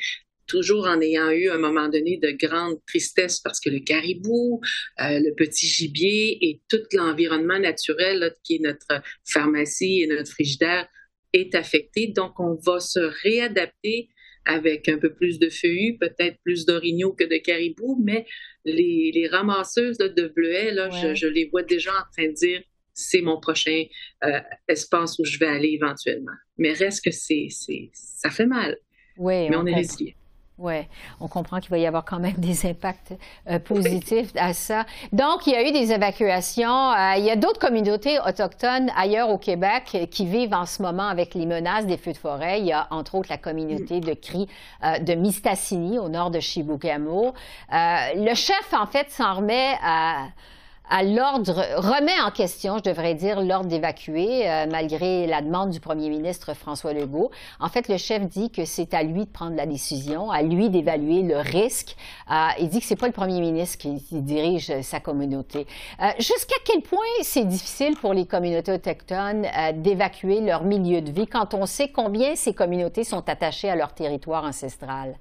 toujours 0.48 0.86
en 0.86 1.02
ayant 1.02 1.30
eu 1.32 1.50
un 1.50 1.58
moment 1.58 1.90
donné 1.90 2.18
de 2.18 2.32
grande 2.32 2.78
tristesse 2.88 3.40
parce 3.40 3.60
que 3.60 3.70
le 3.70 3.80
caribou, 3.80 4.62
euh, 5.02 5.20
le 5.20 5.34
petit 5.36 5.68
gibier 5.68 6.38
et 6.42 6.62
tout 6.70 6.82
l'environnement 6.94 7.60
naturel 7.60 8.20
là, 8.20 8.30
qui 8.44 8.56
est 8.56 8.60
notre 8.60 9.02
pharmacie 9.24 10.02
et 10.02 10.08
notre 10.08 10.32
frigidaire 10.32 10.88
est 11.34 11.56
affecté. 11.56 12.08
Donc, 12.08 12.40
on 12.40 12.56
va 12.56 12.80
se 12.80 13.00
réadapter 13.24 14.10
avec 14.46 14.88
un 14.90 14.98
peu 14.98 15.14
plus 15.14 15.40
de 15.40 15.50
feuillus, 15.50 15.98
peut-être 15.98 16.38
plus 16.44 16.66
d'orignaux 16.66 17.14
que 17.14 17.24
de 17.24 17.38
caribou, 17.38 18.02
mais 18.04 18.26
les, 18.64 19.12
les 19.14 19.28
ramasseuses 19.28 19.98
de 19.98 20.28
bleuets, 20.28 20.72
là, 20.72 20.90
je, 20.90 21.16
je, 21.16 21.28
les 21.28 21.50
vois 21.50 21.64
déjà 21.64 21.92
en 21.92 22.12
train 22.16 22.30
de 22.30 22.34
dire 22.34 22.62
c'est 22.94 23.22
mon 23.22 23.40
prochain 23.40 23.84
euh, 24.24 24.40
espace 24.68 25.20
où 25.20 25.26
je 25.26 25.38
vais 25.38 25.48
aller 25.48 25.78
éventuellement. 25.82 26.32
Mais 26.58 26.72
reste 26.72 27.04
que 27.04 27.12
c'est, 27.12 27.48
c'est 27.50 27.90
ça 27.94 28.30
fait 28.30 28.46
mal. 28.46 28.78
Oui, 29.18 29.50
mais 29.50 29.56
on, 29.56 29.66
est 29.66 29.76
résilient. 29.76 30.14
Oui, 30.58 30.88
on 31.20 31.28
comprend 31.28 31.60
qu'il 31.60 31.70
va 31.70 31.78
y 31.78 31.86
avoir 31.86 32.06
quand 32.06 32.20
même 32.20 32.36
des 32.38 32.66
impacts 32.66 33.14
euh, 33.50 33.60
positifs 33.60 34.32
à 34.38 34.54
ça. 34.54 34.86
Donc, 35.12 35.46
il 35.48 35.54
y 35.54 35.56
a 35.56 35.68
eu 35.68 35.74
des 35.74 35.92
évacuations. 35.92 36.92
Euh, 36.92 37.16
il 37.18 37.26
y 37.26 37.30
a 37.30 37.36
d'autres 37.36 37.60
communautés 37.60 38.20
autochtones 38.26 38.90
ailleurs 38.96 39.30
au 39.30 39.38
Québec 39.38 40.08
qui 40.10 40.26
vivent 40.26 40.54
en 40.54 40.66
ce 40.66 40.82
moment 40.82 41.10
avec 41.10 41.34
les 41.34 41.46
menaces 41.46 41.86
des 41.88 41.98
feux 41.98 42.14
de 42.14 42.18
forêt. 42.18 42.62
Il 42.62 42.68
y 42.68 42.72
a 42.72 42.88
entre 42.90 43.16
autres 43.16 43.28
la 43.30 43.38
communauté 43.38 44.00
de 44.00 44.14
Cri 44.14 44.48
euh, 44.86 44.98
de 45.00 45.14
Mistassini 45.14 46.00
au 46.00 46.08
nord 46.08 46.32
de 46.32 46.40
Chibougamau. 46.40 47.34
le 47.72 48.34
chef, 48.34 48.74
en 48.74 48.86
fait, 48.86 49.12
s'en 49.12 49.34
remet 49.34 49.76
à 49.84 50.28
à 50.90 51.04
l'ordre, 51.04 51.64
remet 51.78 52.20
en 52.26 52.32
question, 52.32 52.78
je 52.78 52.84
devrais 52.84 53.16
dire, 53.16 53.42
l'ordre 53.42 53.68
d'évacuer, 53.68 54.50
euh, 54.50 54.66
malgré 54.70 55.26
la 55.28 55.42
demande 55.42 55.72
du 55.72 55.80
premier 55.80 56.10
ministre 56.10 56.54
François 56.54 56.94
Legault. 56.94 57.32
En 57.60 57.70
fait, 57.70 57.88
le 57.88 57.98
chef 57.98 58.28
dit 58.28 58.52
que 58.52 58.66
c'est 58.66 58.94
à 58.94 59.04
lui 59.04 59.26
de 59.26 59.30
prendre 59.30 59.56
la 59.56 59.66
décision, 59.66 60.32
à 60.32 60.42
lui 60.42 60.70
d'évaluer 60.70 61.22
le 61.22 61.38
risque. 61.38 61.96
Euh, 62.32 62.48
il 62.60 62.70
dit 62.70 62.80
que 62.80 62.86
c'est 62.86 62.96
pas 62.96 63.08
le 63.08 63.14
premier 63.14 63.40
ministre 63.40 63.78
qui, 63.78 64.02
dirige 64.12 64.82
sa 64.82 65.00
communauté. 65.00 65.68
Euh, 66.02 66.08
jusqu'à 66.18 66.56
quel 66.64 66.82
point 66.82 67.00
c'est 67.22 67.46
difficile 67.46 67.96
pour 67.98 68.14
les 68.14 68.26
communautés 68.26 68.72
autochtones 68.72 69.46
d'évacuer 69.76 70.42
leur 70.42 70.64
milieu 70.64 71.02
de 71.02 71.12
vie 71.12 71.28
quand 71.28 71.54
on 71.54 71.66
sait 71.66 71.90
combien 71.90 72.36
ces 72.36 72.54
communautés 72.54 73.04
sont 73.04 73.28
attachées 73.30 73.70
à 73.70 73.76
leur 73.76 73.94
territoire 73.94 74.46
ancestral? 74.46 75.16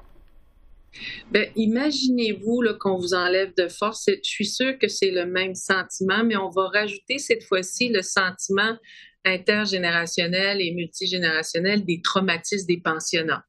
Ben, 1.31 1.49
imaginez-vous 1.57 2.63
qu'on 2.79 2.97
vous 2.97 3.15
enlève 3.15 3.53
de 3.57 3.69
force. 3.69 4.05
Je 4.07 4.29
suis 4.29 4.47
sûre 4.47 4.79
que 4.79 4.89
c'est 4.89 5.11
le 5.11 5.27
même 5.27 5.55
sentiment, 5.55 6.25
mais 6.25 6.37
on 6.37 6.51
va 6.51 6.69
rajouter 6.69 7.19
cette 7.19 7.45
fois-ci 7.45 7.89
le 7.89 8.03
sentiment 8.03 8.77
intergénérationnel 9.25 10.61
et 10.61 10.73
multigénérationnel 10.73 11.85
des 11.85 12.01
traumatismes 12.03 12.67
des 12.67 12.81
pensionnats. 12.81 13.45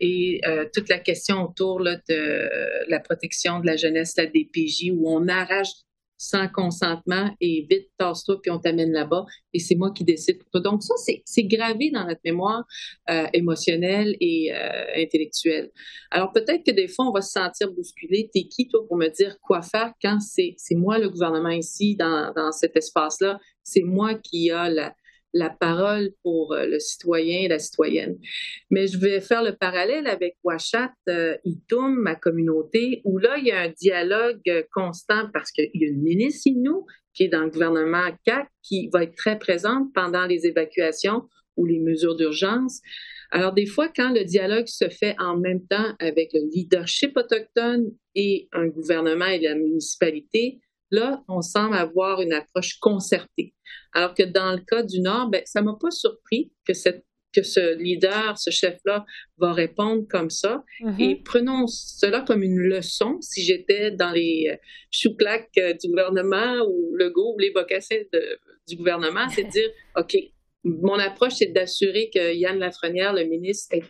Et 0.00 0.40
euh, 0.46 0.66
toute 0.72 0.88
la 0.88 0.98
question 0.98 1.42
autour 1.44 1.80
de 1.80 2.90
la 2.90 3.00
protection 3.00 3.60
de 3.60 3.66
la 3.66 3.76
jeunesse, 3.76 4.14
la 4.16 4.26
DPJ, 4.26 4.90
où 4.92 5.08
on 5.08 5.28
arrache 5.28 5.68
sans 6.16 6.48
consentement 6.48 7.30
et 7.40 7.66
vite, 7.68 7.88
tasse-toi, 7.98 8.40
puis 8.42 8.50
on 8.50 8.58
t'amène 8.58 8.92
là-bas 8.92 9.24
et 9.52 9.58
c'est 9.58 9.74
moi 9.74 9.90
qui 9.92 10.04
décide 10.04 10.38
pour 10.38 10.50
toi. 10.50 10.60
Donc 10.60 10.82
ça, 10.82 10.94
c'est 11.24 11.44
gravé 11.44 11.90
dans 11.90 12.06
notre 12.06 12.20
mémoire 12.24 12.64
euh, 13.10 13.26
émotionnelle 13.32 14.16
et 14.20 14.52
euh, 14.54 14.84
intellectuelle. 14.96 15.70
Alors 16.10 16.32
peut-être 16.32 16.64
que 16.64 16.72
des 16.72 16.88
fois, 16.88 17.06
on 17.08 17.12
va 17.12 17.20
se 17.20 17.32
sentir 17.32 17.72
bousculé. 17.72 18.30
T'es 18.32 18.44
qui, 18.44 18.68
toi, 18.68 18.86
pour 18.86 18.96
me 18.96 19.08
dire 19.08 19.36
quoi 19.40 19.62
faire 19.62 19.92
quand 20.02 20.18
c'est 20.20 20.56
moi 20.72 20.98
le 20.98 21.10
gouvernement 21.10 21.50
ici, 21.50 21.96
dans, 21.96 22.32
dans 22.34 22.52
cet 22.52 22.76
espace-là? 22.76 23.38
C'est 23.62 23.82
moi 23.82 24.14
qui 24.14 24.50
a 24.50 24.68
la, 24.68 24.94
la 25.34 25.50
parole 25.50 26.10
pour 26.22 26.54
euh, 26.54 26.64
le 26.66 26.78
citoyen 26.78 27.40
et 27.40 27.48
la 27.48 27.58
citoyenne. 27.58 28.16
Mais 28.70 28.86
je 28.86 28.98
vais 28.98 29.20
faire 29.20 29.42
le 29.42 29.54
parallèle 29.54 30.06
avec 30.06 30.36
Ouachat, 30.44 30.92
euh, 31.08 31.36
Itum, 31.44 31.94
ma 31.94 32.14
communauté, 32.14 33.02
où 33.04 33.18
là, 33.18 33.36
il 33.36 33.46
y 33.46 33.52
a 33.52 33.60
un 33.60 33.68
dialogue 33.68 34.66
constant 34.72 35.28
parce 35.32 35.50
qu'il 35.50 35.70
y 35.74 35.84
a 35.84 35.88
une 35.88 36.02
ministre 36.02 36.50
nous 36.54 36.86
qui 37.12 37.24
est 37.24 37.28
dans 37.28 37.44
le 37.44 37.50
gouvernement 37.50 38.08
CAC 38.24 38.48
qui 38.62 38.88
va 38.92 39.04
être 39.04 39.14
très 39.16 39.38
présente 39.38 39.92
pendant 39.94 40.26
les 40.26 40.46
évacuations 40.46 41.28
ou 41.56 41.66
les 41.66 41.78
mesures 41.78 42.16
d'urgence. 42.16 42.80
Alors, 43.30 43.52
des 43.52 43.66
fois, 43.66 43.88
quand 43.88 44.12
le 44.12 44.24
dialogue 44.24 44.66
se 44.66 44.88
fait 44.88 45.16
en 45.18 45.36
même 45.36 45.66
temps 45.66 45.94
avec 45.98 46.32
le 46.32 46.40
leadership 46.52 47.16
autochtone 47.16 47.92
et 48.14 48.48
un 48.52 48.66
gouvernement 48.66 49.26
et 49.26 49.40
la 49.40 49.54
municipalité, 49.54 50.60
Là, 50.90 51.22
on 51.28 51.40
semble 51.40 51.74
avoir 51.74 52.20
une 52.20 52.32
approche 52.32 52.78
concertée. 52.78 53.54
Alors 53.92 54.14
que 54.14 54.22
dans 54.22 54.52
le 54.52 54.60
cas 54.60 54.82
du 54.82 55.00
Nord, 55.00 55.30
ben, 55.30 55.42
ça 55.44 55.62
m'a 55.62 55.76
pas 55.80 55.90
surpris 55.90 56.52
que 56.66 56.72
que 57.34 57.42
ce 57.42 57.76
leader, 57.76 58.38
ce 58.38 58.50
chef-là, 58.50 59.04
va 59.38 59.52
répondre 59.52 60.06
comme 60.08 60.30
ça. 60.30 60.62
Mm-hmm. 60.80 61.02
Et 61.02 61.22
prenons 61.24 61.66
cela 61.66 62.20
comme 62.20 62.42
une 62.42 62.58
leçon. 62.58 63.18
Si 63.20 63.42
j'étais 63.42 63.90
dans 63.90 64.12
les 64.12 64.50
euh, 64.52 64.56
chouclacs 64.90 65.50
euh, 65.58 65.72
du 65.72 65.88
gouvernement 65.88 66.64
ou 66.68 66.94
le 66.94 67.10
go 67.10 67.34
ou 67.34 67.38
les 67.38 67.50
bocassins 67.50 68.02
du 68.68 68.76
gouvernement, 68.76 69.28
c'est 69.30 69.44
de 69.44 69.50
dire, 69.50 69.68
OK, 69.96 70.16
mon 70.62 70.98
approche, 70.98 71.34
c'est 71.34 71.52
d'assurer 71.52 72.08
que 72.14 72.34
Yann 72.34 72.58
Lafrenière, 72.58 73.12
le 73.12 73.24
ministre, 73.24 73.74
ait 73.74 73.82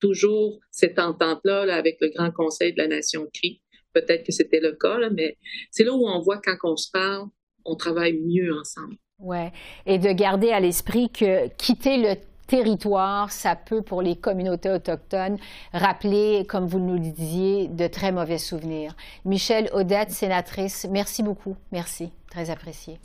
toujours 0.00 0.60
cette 0.70 0.98
entente-là 0.98 1.64
là, 1.64 1.76
avec 1.76 1.96
le 2.00 2.10
Grand 2.10 2.30
Conseil 2.30 2.72
de 2.74 2.78
la 2.78 2.88
Nation 2.88 3.26
CRI 3.32 3.61
peut-être 3.92 4.24
que 4.24 4.32
c'était 4.32 4.60
le 4.60 4.72
cas, 4.72 4.98
mais 5.10 5.36
c'est 5.70 5.84
là 5.84 5.92
où 5.92 6.06
on 6.06 6.20
voit 6.20 6.40
quand 6.44 6.56
on 6.64 6.76
se 6.76 6.90
parle, 6.90 7.26
on 7.64 7.76
travaille 7.76 8.14
mieux 8.14 8.52
ensemble. 8.58 8.96
Oui, 9.18 9.48
et 9.86 9.98
de 9.98 10.10
garder 10.10 10.50
à 10.50 10.60
l'esprit 10.60 11.08
que 11.10 11.48
quitter 11.56 11.96
le 11.96 12.14
territoire, 12.48 13.30
ça 13.30 13.56
peut, 13.56 13.82
pour 13.82 14.02
les 14.02 14.16
communautés 14.16 14.70
autochtones, 14.70 15.38
rappeler, 15.72 16.44
comme 16.48 16.66
vous 16.66 16.80
nous 16.80 16.94
le 16.94 17.10
disiez, 17.10 17.68
de 17.68 17.86
très 17.86 18.12
mauvais 18.12 18.38
souvenirs. 18.38 18.96
Michel 19.24 19.70
Odette, 19.72 20.10
sénatrice, 20.10 20.86
merci 20.90 21.22
beaucoup. 21.22 21.56
Merci. 21.70 22.10
Très 22.30 22.50
apprécié. 22.50 22.98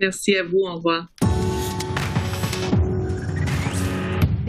Merci 0.00 0.36
à 0.36 0.44
vous. 0.44 0.60
Au 0.60 0.74
revoir. 0.76 1.08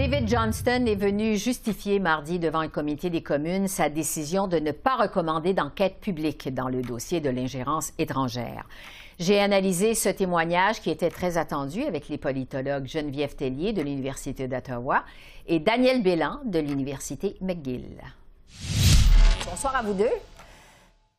David 0.10 0.28
Johnston 0.28 0.86
est 0.88 0.96
venu 0.96 1.38
justifier 1.38 2.00
mardi 2.00 2.40
devant 2.40 2.62
un 2.62 2.68
comité 2.68 3.12
des 3.12 3.22
communes 3.22 3.68
sa 3.68 3.90
décision 3.90 4.48
de 4.48 4.58
ne 4.58 4.72
pas 4.72 4.96
recommander 4.96 5.54
d'enquête 5.54 6.00
publique 6.00 6.52
dans 6.52 6.68
le 6.68 6.82
dossier 6.82 7.22
de 7.22 7.30
l'ingérence 7.30 7.94
étrangère. 8.00 8.66
J'ai 9.20 9.40
analysé 9.40 9.94
ce 9.94 10.10
témoignage 10.10 10.82
qui 10.82 10.90
était 10.90 11.12
très 11.12 11.38
attendu 11.38 11.84
avec 11.84 12.10
les 12.10 12.18
politologues 12.18 12.88
Geneviève 12.88 13.36
Tellier 13.36 13.72
de 13.72 13.84
l'Université 13.84 14.48
d'Ottawa 14.48 15.04
et 15.46 15.60
Daniel 15.60 16.02
Bélan 16.02 16.40
de 16.44 16.58
l'Université 16.58 17.36
McGill. 17.40 18.02
Bonsoir 19.46 19.76
à 19.76 19.84
vous 19.84 19.94
deux. 19.94 20.10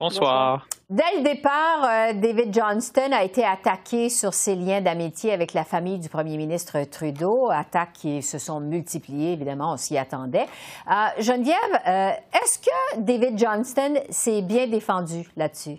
Bonsoir. 0.01 0.67
Dès 0.91 1.19
le 1.19 1.23
départ, 1.23 1.85
euh, 1.85 2.13
David 2.15 2.53
Johnston 2.53 3.13
a 3.13 3.23
été 3.23 3.45
attaqué 3.45 4.09
sur 4.09 4.35
ses 4.35 4.57
liens 4.57 4.81
d'amitié 4.81 5.33
avec 5.33 5.55
la 5.55 5.63
famille 5.63 6.01
du 6.01 6.09
premier 6.09 6.37
ministre 6.37 6.83
Trudeau, 6.83 7.49
attaques 7.49 7.93
qui 7.93 8.23
se 8.23 8.39
sont 8.39 8.59
multipliées, 8.59 9.35
évidemment, 9.35 9.75
on 9.75 9.77
s'y 9.77 9.97
attendait. 9.97 10.47
Euh, 10.91 11.23
Geneviève, 11.23 11.55
euh, 11.87 12.11
est-ce 12.35 12.59
que 12.59 12.99
David 13.03 13.39
Johnston 13.39 14.03
s'est 14.09 14.43
bien 14.43 14.67
défendu 14.67 15.29
là-dessus? 15.37 15.79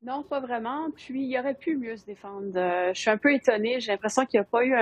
Non, 0.00 0.22
pas 0.22 0.38
vraiment. 0.38 0.90
Puis, 0.94 1.26
il 1.26 1.36
aurait 1.36 1.54
pu 1.54 1.76
mieux 1.76 1.96
se 1.96 2.04
défendre. 2.04 2.52
je 2.52 3.00
suis 3.00 3.10
un 3.10 3.16
peu 3.16 3.32
étonnée. 3.32 3.80
J'ai 3.80 3.90
l'impression 3.90 4.26
qu'il 4.26 4.38
n'a 4.38 4.44
pas 4.44 4.62
eu 4.62 4.74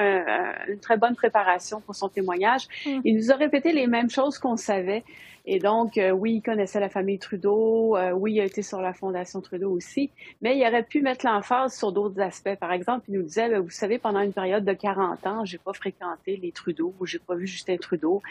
une 0.69 0.81
très 0.81 0.99
bonne 0.99 1.15
préparation 1.15 1.81
pour 1.81 1.95
son 1.95 2.09
témoignage. 2.09 2.67
Hmm. 2.85 3.01
Il 3.05 3.15
nous 3.15 3.31
a 3.31 3.37
répété 3.37 3.73
les 3.73 3.87
mêmes 3.87 4.11
choses 4.11 4.39
qu'on 4.39 4.57
savait. 4.57 5.05
Et 5.45 5.59
donc, 5.59 5.99
euh, 5.99 6.11
oui, 6.11 6.35
il 6.35 6.43
connaissait 6.43 6.79
la 6.79 6.89
famille 6.89 7.19
Trudeau, 7.19 7.97
euh, 7.97 8.13
oui, 8.13 8.35
il 8.35 8.41
a 8.41 8.45
été 8.45 8.63
sur 8.63 8.81
la 8.81 8.93
Fondation 8.93 9.41
Trudeau 9.41 9.73
aussi, 9.73 10.11
mais 10.41 10.57
il 10.57 10.67
aurait 10.67 10.85
pu 10.85 11.03
mettre 11.03 11.27
l'emphase 11.27 11.77
sur 11.77 11.91
d'autres 11.91 12.21
aspects. 12.21 12.55
Par 12.61 12.73
exemple, 12.73 13.07
il 13.09 13.19
nous 13.19 13.23
disait, 13.23 13.49
ben, 13.49 13.61
vous 13.61 13.71
savez, 13.71 13.99
pendant 13.99 14.21
une 14.21 14.33
période 14.33 14.65
de 14.65 14.73
40 14.73 15.27
ans, 15.27 15.45
j'ai 15.45 15.59
pas 15.59 15.73
fréquenté 15.73 16.37
les 16.37 16.53
Trudeau 16.53 16.95
ou 17.01 17.07
j'ai 17.07 17.19
pas 17.19 17.35
vu 17.35 17.47
Justin 17.47 17.77
Trudeau 17.77 18.23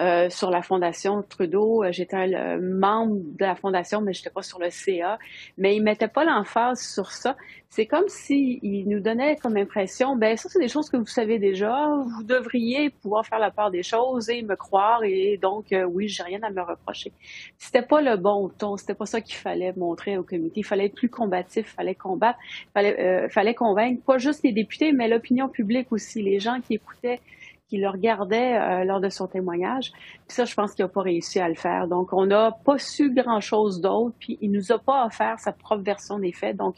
euh, 0.00 0.28
sur 0.28 0.50
la 0.50 0.62
Fondation 0.62 1.22
Trudeau. 1.22 1.84
J'étais 1.90 2.16
un 2.16 2.58
membre 2.58 3.16
de 3.38 3.44
la 3.44 3.54
Fondation, 3.54 4.00
mais 4.00 4.12
j'étais 4.12 4.30
pas 4.30 4.42
sur 4.42 4.58
le 4.58 4.70
CA. 4.70 5.18
Mais 5.58 5.76
il 5.76 5.82
mettait 5.82 6.08
pas 6.08 6.24
l'emphase 6.24 6.80
sur 6.80 7.12
ça 7.12 7.36
c'est 7.76 7.84
comme 7.84 8.08
s'il 8.08 8.88
nous 8.88 9.00
donnait 9.00 9.36
comme 9.36 9.56
impression, 9.58 10.16
ben 10.16 10.34
ça 10.38 10.48
c'est 10.48 10.58
des 10.58 10.68
choses 10.68 10.88
que 10.88 10.96
vous 10.96 11.06
savez 11.06 11.38
déjà, 11.38 11.94
vous 12.06 12.22
devriez 12.22 12.88
pouvoir 12.88 13.26
faire 13.26 13.38
la 13.38 13.50
part 13.50 13.70
des 13.70 13.82
choses 13.82 14.30
et 14.30 14.40
me 14.42 14.56
croire 14.56 15.04
et 15.04 15.36
donc 15.36 15.72
euh, 15.72 15.84
oui, 15.84 16.08
j'ai 16.08 16.22
rien 16.22 16.42
à 16.42 16.48
me 16.56 16.62
reprocher. 16.62 17.12
C'était 17.58 17.82
pas 17.82 18.00
le 18.00 18.16
bon 18.16 18.48
ton, 18.48 18.76
c'était 18.76 18.94
pas 18.94 19.06
ça 19.06 19.20
qu'il 19.20 19.36
fallait 19.36 19.72
montrer 19.76 20.18
au 20.18 20.22
comité. 20.22 20.60
Il 20.60 20.64
fallait 20.64 20.86
être 20.86 20.94
plus 20.94 21.08
combatif, 21.08 21.66
il 21.72 21.74
fallait 21.74 21.94
combattre, 21.94 22.38
il 22.42 22.70
fallait, 22.72 23.00
euh, 23.00 23.28
fallait 23.28 23.54
convaincre 23.54 24.02
pas 24.04 24.18
juste 24.18 24.42
les 24.42 24.52
députés, 24.52 24.92
mais 24.92 25.08
l'opinion 25.08 25.48
publique 25.48 25.92
aussi, 25.92 26.22
les 26.22 26.40
gens 26.40 26.60
qui 26.60 26.74
écoutaient 26.74 27.20
qui 27.68 27.78
le 27.78 27.88
regardait 27.88 28.56
euh, 28.56 28.84
lors 28.84 29.00
de 29.00 29.08
son 29.08 29.26
témoignage. 29.26 29.90
Puis 29.92 30.36
ça, 30.36 30.44
je 30.44 30.54
pense 30.54 30.74
qu'il 30.74 30.84
n'a 30.84 30.88
pas 30.88 31.02
réussi 31.02 31.40
à 31.40 31.48
le 31.48 31.54
faire. 31.54 31.88
Donc, 31.88 32.12
on 32.12 32.26
n'a 32.26 32.52
pas 32.64 32.78
su 32.78 33.12
grand-chose 33.12 33.80
d'autre, 33.80 34.14
puis 34.18 34.38
il 34.40 34.52
nous 34.52 34.72
a 34.72 34.78
pas 34.78 35.06
offert 35.06 35.38
sa 35.40 35.52
propre 35.52 35.82
version 35.82 36.18
des 36.18 36.32
faits. 36.32 36.56
Donc, 36.56 36.76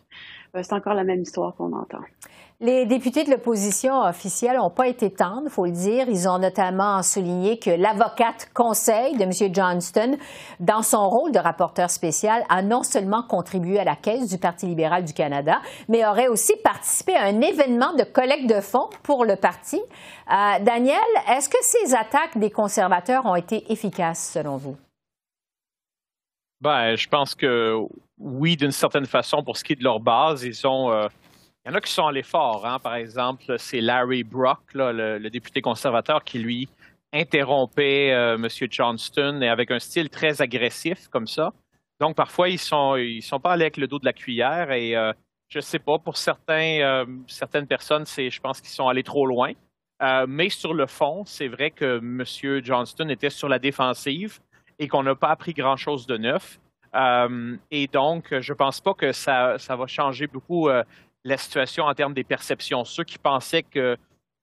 euh, 0.54 0.62
c'est 0.62 0.73
encore 0.73 0.94
la 0.94 1.04
même 1.04 1.20
histoire 1.20 1.54
qu'on 1.56 1.73
entend. 1.73 2.00
Les 2.61 2.87
députés 2.87 3.23
de 3.23 3.31
l'opposition 3.31 4.03
officielle 4.03 4.57
n'ont 4.57 4.69
pas 4.69 4.88
été 4.88 5.12
tendres, 5.12 5.45
il 5.45 5.50
faut 5.50 5.67
le 5.67 5.71
dire. 5.71 6.09
Ils 6.09 6.29
ont 6.29 6.41
notamment 6.41 7.05
souligné 7.05 7.61
que 7.61 7.71
l'avocate 7.71 8.50
conseil 8.53 9.17
de 9.17 9.23
M. 9.23 9.55
Johnston, 9.55 10.17
dans 10.59 10.83
son 10.83 11.09
rôle 11.09 11.31
de 11.31 11.38
rapporteur 11.38 11.88
spécial, 11.88 12.43
a 12.49 12.62
non 12.62 12.83
seulement 12.83 13.23
contribué 13.23 13.79
à 13.79 13.85
la 13.85 13.95
caisse 13.95 14.29
du 14.29 14.38
Parti 14.38 14.67
libéral 14.67 15.05
du 15.05 15.12
Canada, 15.12 15.61
mais 15.88 16.05
aurait 16.05 16.27
aussi 16.27 16.53
participé 16.65 17.15
à 17.15 17.27
un 17.27 17.41
événement 17.41 17.95
de 17.95 18.03
collecte 18.03 18.49
de 18.49 18.61
fonds 18.61 18.91
pour 19.05 19.25
le 19.25 19.37
parti. 19.37 19.77
Euh, 19.77 20.59
Daniel, 20.61 20.99
est-ce 21.29 21.49
que 21.49 21.59
ces 21.61 21.95
attaques 21.95 22.37
des 22.37 22.50
conservateurs 22.50 23.25
ont 23.27 23.37
été 23.37 23.71
efficaces 23.71 24.33
selon 24.33 24.57
vous? 24.57 24.77
Ben, 26.61 26.97
je 26.97 27.07
pense 27.07 27.37
que 27.37 27.77
oui, 28.19 28.57
d'une 28.57 28.73
certaine 28.73 29.07
façon, 29.07 29.45
pour 29.45 29.57
ce 29.57 29.62
qui 29.62 29.75
est 29.75 29.77
de 29.77 29.85
leur 29.85 30.00
base, 30.00 30.43
ils 30.43 30.67
ont. 30.67 30.91
Euh, 30.91 31.07
il 31.69 31.73
y 31.73 31.75
en 31.75 31.77
a 31.77 31.81
qui 31.83 31.93
sont 31.93 32.07
allés 32.07 32.23
fort. 32.23 32.65
Hein. 32.65 32.79
Par 32.79 32.95
exemple, 32.95 33.57
c'est 33.59 33.83
Larry 33.83 34.25
Brock, 34.25 34.61
le, 34.73 35.29
député 35.29 35.61
conservateur, 35.61 36.25
qui 36.25 36.39
lui 36.39 36.67
interrompait 37.13 38.11
euh, 38.13 38.37
M. 38.37 38.49
Johnston 38.71 39.43
et 39.43 39.49
avec 39.49 39.71
un 39.71 39.79
style 39.79 40.09
très 40.09 40.41
agressif 40.41 41.09
comme 41.09 41.27
ça. 41.27 41.53
Donc 42.01 42.17
parfois 42.17 42.49
ils 42.49 42.59
sont 42.59 42.97
ils 42.97 43.23
sont 43.23 43.41
pas 43.41 43.53
allés 43.53 43.65
avec 43.65 43.77
le 43.77 43.87
dos 43.87 43.99
de 43.99 44.05
la 44.05 44.13
cuillère 44.13 44.71
et 44.71 44.95
euh, 44.95 45.13
je 45.49 45.59
sais 45.59 45.79
pas 45.79 45.99
pour 45.99 46.17
certains 46.17 47.05
certaines 47.27 47.67
personnes 47.67 48.05
c'est 48.05 48.31
je 48.31 48.41
pense 48.41 48.61
qu'ils 48.61 48.71
sont 48.71 48.89
allés 48.89 49.03
trop 49.03 49.27
loin. 49.27 49.53
mais 50.29 50.49
sur 50.49 50.75
le 50.75 50.87
fond, 50.87 51.25
c'est 51.27 51.49
vrai 51.49 51.71
que 51.71 51.99
M. 51.99 52.25
Johnston 52.63 53.09
était 53.09 53.31
sur 53.31 53.49
la 53.49 53.59
défensive 53.59 54.39
et 54.79 54.87
qu'on 54.87 55.03
n'a 55.03 55.15
pas 55.15 55.31
appris 55.31 55.55
grand 55.55 55.77
chose 55.77 56.07
de 56.07 56.17
neuf. 56.19 56.61
Euh, 56.95 57.57
et 57.71 57.87
donc, 57.87 58.35
je 58.39 58.53
ne 58.53 58.57
pense 58.57 58.81
pas 58.81 58.95
que 58.95 59.13
ça, 59.13 59.59
ça 59.59 59.77
va 59.77 59.87
changer 59.87 60.27
beaucoup 60.27 60.69
euh, 60.69 60.83
la 61.28 61.37
situation 61.37 61.85
en 61.85 61.94
termes 61.94 62.14
des 62.14 62.25
perceptions. 62.25 62.85
Ceux 62.85 63.04
qui 63.04 63.18
pensaient 63.18 63.62
que 63.62 63.97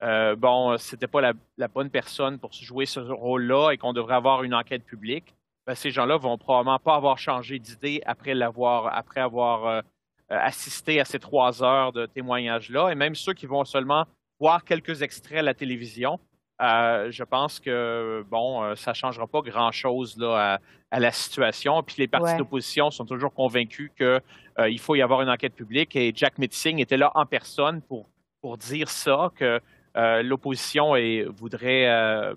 euh, 0.03 0.35
bon, 0.35 0.77
c'était 0.77 1.07
pas 1.07 1.21
la, 1.21 1.67
bonne 1.67 1.89
personne 1.89 2.37
pour 2.37 2.51
jouer 2.53 2.85
ce 2.85 2.99
rôle-là 2.99 3.71
et 3.71 3.77
qu'on 3.77 3.93
devrait 3.93 4.15
avoir 4.15 4.43
une 4.43 4.53
enquête 4.53 4.83
publique, 4.83 5.33
ben, 5.65 5.73
ces 5.73 5.89
gens-là 5.89 6.17
vont 6.17 6.37
probablement 6.37 6.79
pas 6.79 6.95
avoir 6.95 7.17
changé 7.17 7.59
d'idée 7.59 8.01
après 8.05 8.33
l'avoir, 8.33 8.95
après 8.95 9.21
avoir 9.21 9.83
assisté 10.29 10.99
à 10.99 11.05
ces 11.05 11.19
trois 11.19 11.63
heures 11.63 11.91
de 11.91 12.05
témoignage-là. 12.05 12.89
Et 12.89 12.95
même 12.95 13.15
ceux 13.15 13.33
qui 13.33 13.45
vont 13.45 13.63
seulement 13.63 14.05
voir 14.39 14.63
quelques 14.63 15.01
extraits 15.01 15.39
à 15.39 15.43
la 15.43 15.53
télévision, 15.53 16.19
je 16.59 17.24
pense 17.24 17.59
que 17.59 18.25
bon, 18.29 18.75
ça 18.75 18.93
changera 18.93 19.27
pas 19.27 19.41
grand-chose 19.41 20.17
là 20.17 20.59
à, 20.91 21.00
la 21.00 21.12
situation. 21.12 21.81
Puis 21.83 21.95
les 22.00 22.07
partis 22.07 22.38
d'opposition 22.38 22.91
sont 22.91 23.05
toujours 23.05 23.33
convaincus 23.33 23.91
qu'il 23.97 24.79
faut 24.79 24.95
y 24.95 25.01
avoir 25.01 25.21
une 25.21 25.29
enquête 25.29 25.53
publique. 25.53 25.95
Et 25.95 26.13
Jack 26.15 26.38
Metzing 26.38 26.79
était 26.79 26.97
là 26.97 27.12
en 27.15 27.25
personne 27.25 27.81
pour 27.81 28.07
pour 28.41 28.57
dire 28.57 28.89
ça 28.89 29.31
que 29.35 29.59
l'opposition 30.21 30.93
voudrait 31.35 32.35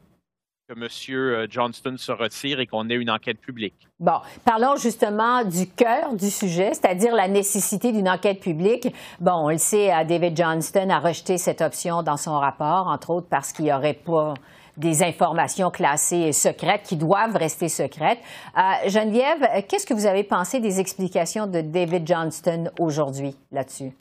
que 0.69 0.75
M. 0.75 0.87
Euh, 1.11 1.47
Johnston 1.49 1.95
se 1.97 2.13
retire 2.13 2.61
et 2.61 2.67
qu'on 2.67 2.91
ait 2.91 2.97
une 2.97 3.11
enquête 3.11 3.41
publique. 3.41 3.89
Bon, 3.99 4.21
parlons 4.45 4.77
justement 4.77 5.43
du 5.43 5.67
cœur 5.67 6.15
du 6.15 6.31
sujet, 6.31 6.75
c'est-à-dire 6.75 7.15
la 7.15 7.27
nécessité 7.27 7.91
d'une 7.91 8.09
enquête 8.09 8.41
publique. 8.41 8.89
Bon, 9.19 9.33
on 9.33 9.49
le 9.49 9.59
sait, 9.59 9.93
euh, 9.93 10.05
David 10.05 10.37
Johnston 10.37 10.91
a 10.91 10.99
rejeté 10.99 11.39
cette 11.39 11.63
option 11.63 12.03
dans 12.03 12.19
son 12.19 12.39
rapport, 12.39 12.87
entre 12.89 13.11
autres 13.11 13.29
parce 13.31 13.53
qu'il 13.53 13.65
n'y 13.65 13.73
aurait 13.73 13.95
pas 13.95 14.35
des 14.77 15.03
informations 15.03 15.71
classées 15.71 16.33
secrètes 16.33 16.83
qui 16.85 16.97
doivent 16.97 17.37
rester 17.37 17.69
secrètes. 17.69 18.21
Euh, 18.57 18.89
Geneviève, 18.89 19.65
qu'est-ce 19.69 19.87
que 19.87 19.95
vous 19.95 20.07
avez 20.07 20.23
pensé 20.23 20.61
des 20.61 20.81
explications 20.81 21.47
de 21.47 21.63
David 21.63 22.07
Johnston 22.07 22.71
aujourd'hui 22.79 23.35
là-dessus? 23.51 23.93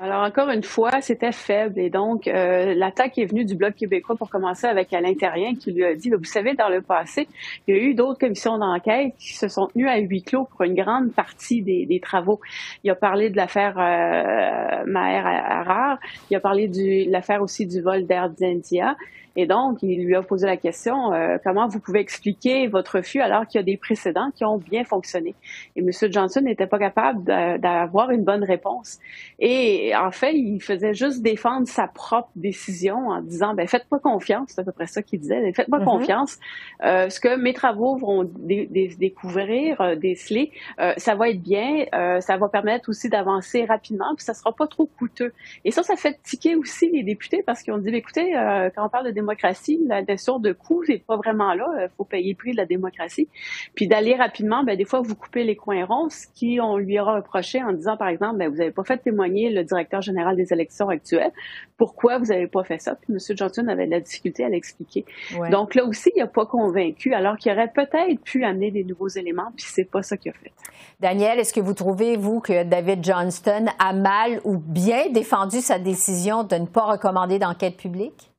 Alors 0.00 0.24
encore 0.24 0.50
une 0.50 0.64
fois, 0.64 1.00
c'était 1.00 1.30
faible 1.30 1.78
et 1.78 1.88
donc 1.88 2.26
euh, 2.26 2.74
l'attaque 2.74 3.16
est 3.16 3.26
venue 3.26 3.44
du 3.44 3.54
Bloc 3.54 3.76
québécois 3.76 4.16
pour 4.16 4.28
commencer 4.28 4.66
avec 4.66 4.92
Alain 4.92 5.14
Terrien 5.14 5.54
qui 5.54 5.70
lui 5.70 5.84
a 5.84 5.94
dit, 5.94 6.10
vous 6.10 6.24
savez, 6.24 6.54
dans 6.54 6.68
le 6.68 6.82
passé, 6.82 7.28
il 7.68 7.76
y 7.76 7.78
a 7.78 7.80
eu 7.80 7.94
d'autres 7.94 8.18
commissions 8.18 8.58
d'enquête 8.58 9.14
qui 9.20 9.34
se 9.34 9.46
sont 9.46 9.68
tenues 9.68 9.88
à 9.88 9.98
huis 9.98 10.24
clos 10.24 10.46
pour 10.46 10.62
une 10.62 10.74
grande 10.74 11.12
partie 11.12 11.62
des, 11.62 12.00
travaux. 12.02 12.40
Il 12.82 12.90
a 12.90 12.96
parlé 12.96 13.30
de 13.30 13.36
l'affaire 13.36 13.78
euh, 13.78 14.84
Maher 14.84 15.26
Harar, 15.26 16.00
il 16.28 16.36
a 16.36 16.40
parlé 16.40 16.66
de 16.66 17.08
l'affaire 17.08 17.40
aussi 17.40 17.64
du 17.64 17.80
vol 17.80 18.04
d'Air 18.04 18.30
d'India. 18.30 18.96
Et 19.36 19.46
donc, 19.46 19.82
il 19.82 20.04
lui 20.04 20.14
a 20.14 20.22
posé 20.22 20.46
la 20.46 20.56
question 20.56 21.12
euh, 21.12 21.38
comment 21.42 21.66
vous 21.66 21.80
pouvez 21.80 22.00
expliquer 22.00 22.66
votre 22.66 22.98
refus 22.98 23.20
alors 23.20 23.46
qu'il 23.46 23.58
y 23.58 23.62
a 23.62 23.64
des 23.64 23.76
précédents 23.76 24.30
qui 24.34 24.44
ont 24.44 24.58
bien 24.58 24.84
fonctionné? 24.84 25.34
Et 25.76 25.80
M. 25.80 25.90
Johnson 26.10 26.40
n'était 26.40 26.66
pas 26.66 26.78
capable 26.78 27.24
d'avoir 27.24 28.10
une 28.10 28.24
bonne 28.24 28.44
réponse. 28.44 28.98
Et 29.38 29.92
en 29.96 30.10
fait, 30.10 30.34
il 30.34 30.60
faisait 30.60 30.94
juste 30.94 31.22
défendre 31.22 31.66
sa 31.66 31.86
propre 31.86 32.30
décision 32.36 33.08
en 33.08 33.20
disant 33.22 33.54
ben 33.54 33.66
faites-moi 33.66 34.00
confiance, 34.00 34.50
c'est 34.50 34.60
à 34.60 34.64
peu 34.64 34.72
près 34.72 34.86
ça 34.86 35.02
qu'il 35.02 35.20
disait, 35.20 35.52
faites-moi 35.52 35.80
mm-hmm. 35.80 35.84
confiance. 35.84 36.38
Euh, 36.84 37.08
ce 37.08 37.20
que 37.20 37.36
mes 37.36 37.52
travaux 37.52 37.96
vont 37.96 38.24
découvrir, 38.24 39.80
euh, 39.80 39.96
déceler, 39.96 40.52
euh, 40.80 40.92
ça 40.96 41.14
va 41.14 41.30
être 41.30 41.40
bien, 41.40 41.86
euh, 41.94 42.20
ça 42.20 42.36
va 42.36 42.48
permettre 42.48 42.88
aussi 42.88 43.08
d'avancer 43.08 43.64
rapidement, 43.64 44.14
puis 44.14 44.24
ça 44.24 44.34
sera 44.34 44.52
pas 44.52 44.66
trop 44.66 44.86
coûteux. 44.86 45.32
Et 45.64 45.70
ça, 45.70 45.82
ça 45.82 45.96
fait 45.96 46.20
tiquer 46.22 46.56
aussi 46.56 46.90
les 46.90 47.02
députés 47.02 47.42
parce 47.44 47.62
qu'ils 47.62 47.72
ont 47.72 47.78
dit 47.78 47.90
ben, 47.90 47.96
écoutez, 47.96 48.32
quand 48.74 48.86
on 48.86 48.88
parle 48.88 49.06
de 49.06 49.12
démocratie, 49.24 49.80
la 49.86 50.02
notion 50.02 50.38
de 50.38 50.52
coût 50.52 50.82
n'est 50.88 50.98
pas 50.98 51.16
vraiment 51.16 51.54
là. 51.54 51.66
Il 51.80 51.88
faut 51.96 52.04
payer 52.04 52.32
le 52.32 52.36
prix 52.36 52.52
de 52.52 52.56
la 52.56 52.66
démocratie. 52.66 53.28
Puis 53.74 53.88
d'aller 53.88 54.14
rapidement, 54.14 54.62
ben, 54.64 54.76
des 54.76 54.84
fois, 54.84 55.00
vous 55.00 55.14
coupez 55.14 55.44
les 55.44 55.56
coins 55.56 55.84
ronds, 55.84 56.08
ce 56.10 56.26
qui 56.34 56.60
on 56.60 56.76
lui 56.76 56.98
aura 57.00 57.16
reproché 57.16 57.62
en 57.62 57.72
disant, 57.72 57.96
par 57.96 58.08
exemple, 58.08 58.36
ben, 58.36 58.48
vous 58.48 58.56
n'avez 58.56 58.70
pas 58.70 58.84
fait 58.84 58.98
témoigner 58.98 59.50
le 59.50 59.64
directeur 59.64 60.02
général 60.02 60.36
des 60.36 60.52
élections 60.52 60.88
actuelles. 60.88 61.32
Pourquoi 61.76 62.18
vous 62.18 62.26
n'avez 62.26 62.46
pas 62.46 62.64
fait 62.64 62.78
ça? 62.78 62.94
Puis 62.94 63.12
M. 63.12 63.18
Johnson 63.36 63.66
avait 63.68 63.86
de 63.86 63.90
la 63.92 64.00
difficulté 64.00 64.44
à 64.44 64.48
l'expliquer. 64.48 65.04
Donc 65.50 65.74
là 65.74 65.84
aussi, 65.84 66.12
il 66.14 66.20
n'a 66.20 66.26
pas 66.26 66.46
convaincu, 66.46 67.14
alors 67.14 67.36
qu'il 67.36 67.50
aurait 67.52 67.72
peut-être 67.74 68.20
pu 68.22 68.44
amener 68.44 68.70
des 68.70 68.84
nouveaux 68.84 69.08
éléments, 69.08 69.50
puis 69.56 69.66
c'est 69.68 69.90
pas 69.90 70.02
ça 70.02 70.16
qu'il 70.16 70.30
a 70.32 70.34
fait. 70.34 70.52
Daniel, 71.00 71.38
est-ce 71.38 71.52
que 71.52 71.60
vous 71.60 71.74
trouvez, 71.74 72.16
vous, 72.16 72.40
que 72.40 72.64
David 72.64 73.04
Johnston 73.04 73.66
a 73.78 73.92
mal 73.92 74.40
ou 74.44 74.58
bien 74.58 75.10
défendu 75.10 75.60
sa 75.60 75.78
décision 75.78 76.44
de 76.44 76.56
ne 76.56 76.66
pas 76.66 76.84
recommander 76.84 77.38
d'enquête 77.38 77.76
publique? 77.76 78.33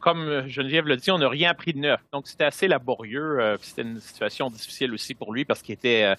Comme 0.00 0.46
Geneviève 0.48 0.86
l'a 0.86 0.96
dit, 0.96 1.10
on 1.10 1.18
n'a 1.18 1.28
rien 1.28 1.50
appris 1.50 1.72
de 1.72 1.78
neuf. 1.78 2.00
Donc, 2.12 2.26
c'était 2.26 2.44
assez 2.44 2.68
laborieux. 2.68 3.40
Euh, 3.40 3.56
c'était 3.60 3.82
une 3.82 4.00
situation 4.00 4.50
difficile 4.50 4.92
aussi 4.92 5.14
pour 5.14 5.32
lui 5.32 5.44
parce 5.44 5.62
qu'il 5.62 5.74
était 5.74 6.04
euh, 6.04 6.14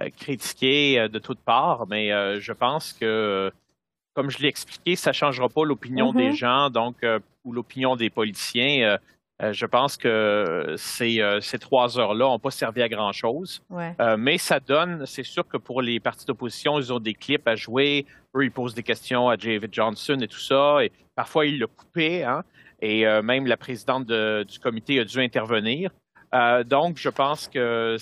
euh, 0.00 0.10
critiqué 0.16 1.08
de 1.08 1.18
toutes 1.18 1.40
parts. 1.40 1.86
Mais 1.88 2.10
je 2.40 2.52
pense 2.52 2.92
que, 2.92 3.52
comme 4.14 4.30
je 4.30 4.38
l'ai 4.38 4.48
expliqué, 4.48 4.96
ça 4.96 5.10
ne 5.10 5.14
changera 5.14 5.48
pas 5.48 5.64
l'opinion 5.64 6.12
des 6.12 6.30
mm-hmm. 6.30 6.36
gens 6.36 6.70
donc, 6.70 6.96
ou 7.44 7.52
l'opinion 7.52 7.96
des 7.96 8.10
politiciens. 8.10 8.98
je 9.40 9.66
pense 9.66 9.96
que 9.96 10.74
ces, 10.76 11.20
ces 11.40 11.58
trois 11.58 11.98
heures-là 11.98 12.26
n'ont 12.26 12.38
pas 12.38 12.50
servi 12.50 12.82
à 12.82 12.88
grand-chose. 12.88 13.62
mais 14.18 14.38
ça 14.38 14.60
donne, 14.60 15.04
c'est 15.06 15.24
sûr 15.24 15.46
que 15.46 15.56
pour 15.56 15.82
les 15.82 16.00
partis 16.00 16.26
d'opposition, 16.26 16.78
ils 16.78 16.92
ont 16.92 17.00
des 17.00 17.14
clips 17.14 17.46
à 17.48 17.56
jouer. 17.56 18.06
Eux, 18.34 18.44
ils 18.44 18.52
posent 18.52 18.74
des 18.74 18.82
questions 18.82 19.28
à 19.28 19.36
David 19.36 19.72
Johnson 19.72 20.18
et 20.20 20.28
tout 20.28 20.38
ça. 20.38 20.84
Et 20.84 20.92
parfois, 21.14 21.44
ils 21.46 21.58
le 21.58 21.66
coupaient. 21.66 22.22
Hein? 22.22 22.44
Et 22.82 23.06
euh, 23.06 23.22
même 23.22 23.46
la 23.46 23.56
présidente 23.56 24.06
du 24.08 24.58
comité 24.58 25.00
a 25.00 25.04
dû 25.04 25.20
intervenir. 25.20 25.90
Euh, 26.34 26.64
donc, 26.64 26.96
je 26.96 27.08
pense 27.08 27.46
que 27.46 27.96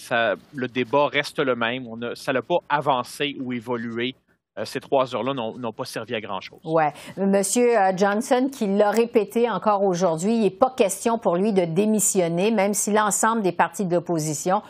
le 0.54 0.68
débat 0.68 1.08
reste 1.08 1.38
le 1.38 1.54
même. 1.54 1.84
Ça 2.14 2.32
n'a 2.32 2.42
pas 2.42 2.58
avancé 2.68 3.36
ou 3.40 3.52
évolué. 3.52 4.14
Euh, 4.58 4.64
ces 4.64 4.80
trois 4.80 5.14
heures-là 5.14 5.34
n'ont 5.34 5.72
pas 5.72 5.84
servi 5.84 6.14
à 6.14 6.20
grand-chose. 6.20 6.60
Oui. 6.64 6.84
Monsieur 7.16 7.70
Johnson, 7.96 8.48
qui 8.50 8.66
l'a 8.66 8.90
répété 8.90 9.50
encore 9.50 9.82
aujourd'hui, 9.84 10.34
il 10.34 10.42
n'est 10.42 10.50
pas 10.50 10.72
question 10.76 11.18
pour 11.18 11.36
lui 11.36 11.52
de 11.52 11.64
démissionner, 11.64 12.50
même 12.50 12.74
si 12.74 12.90
l'ensemble 12.92 13.42
des 13.42 13.52
partis 13.52 13.84
d'opposition 13.84 14.62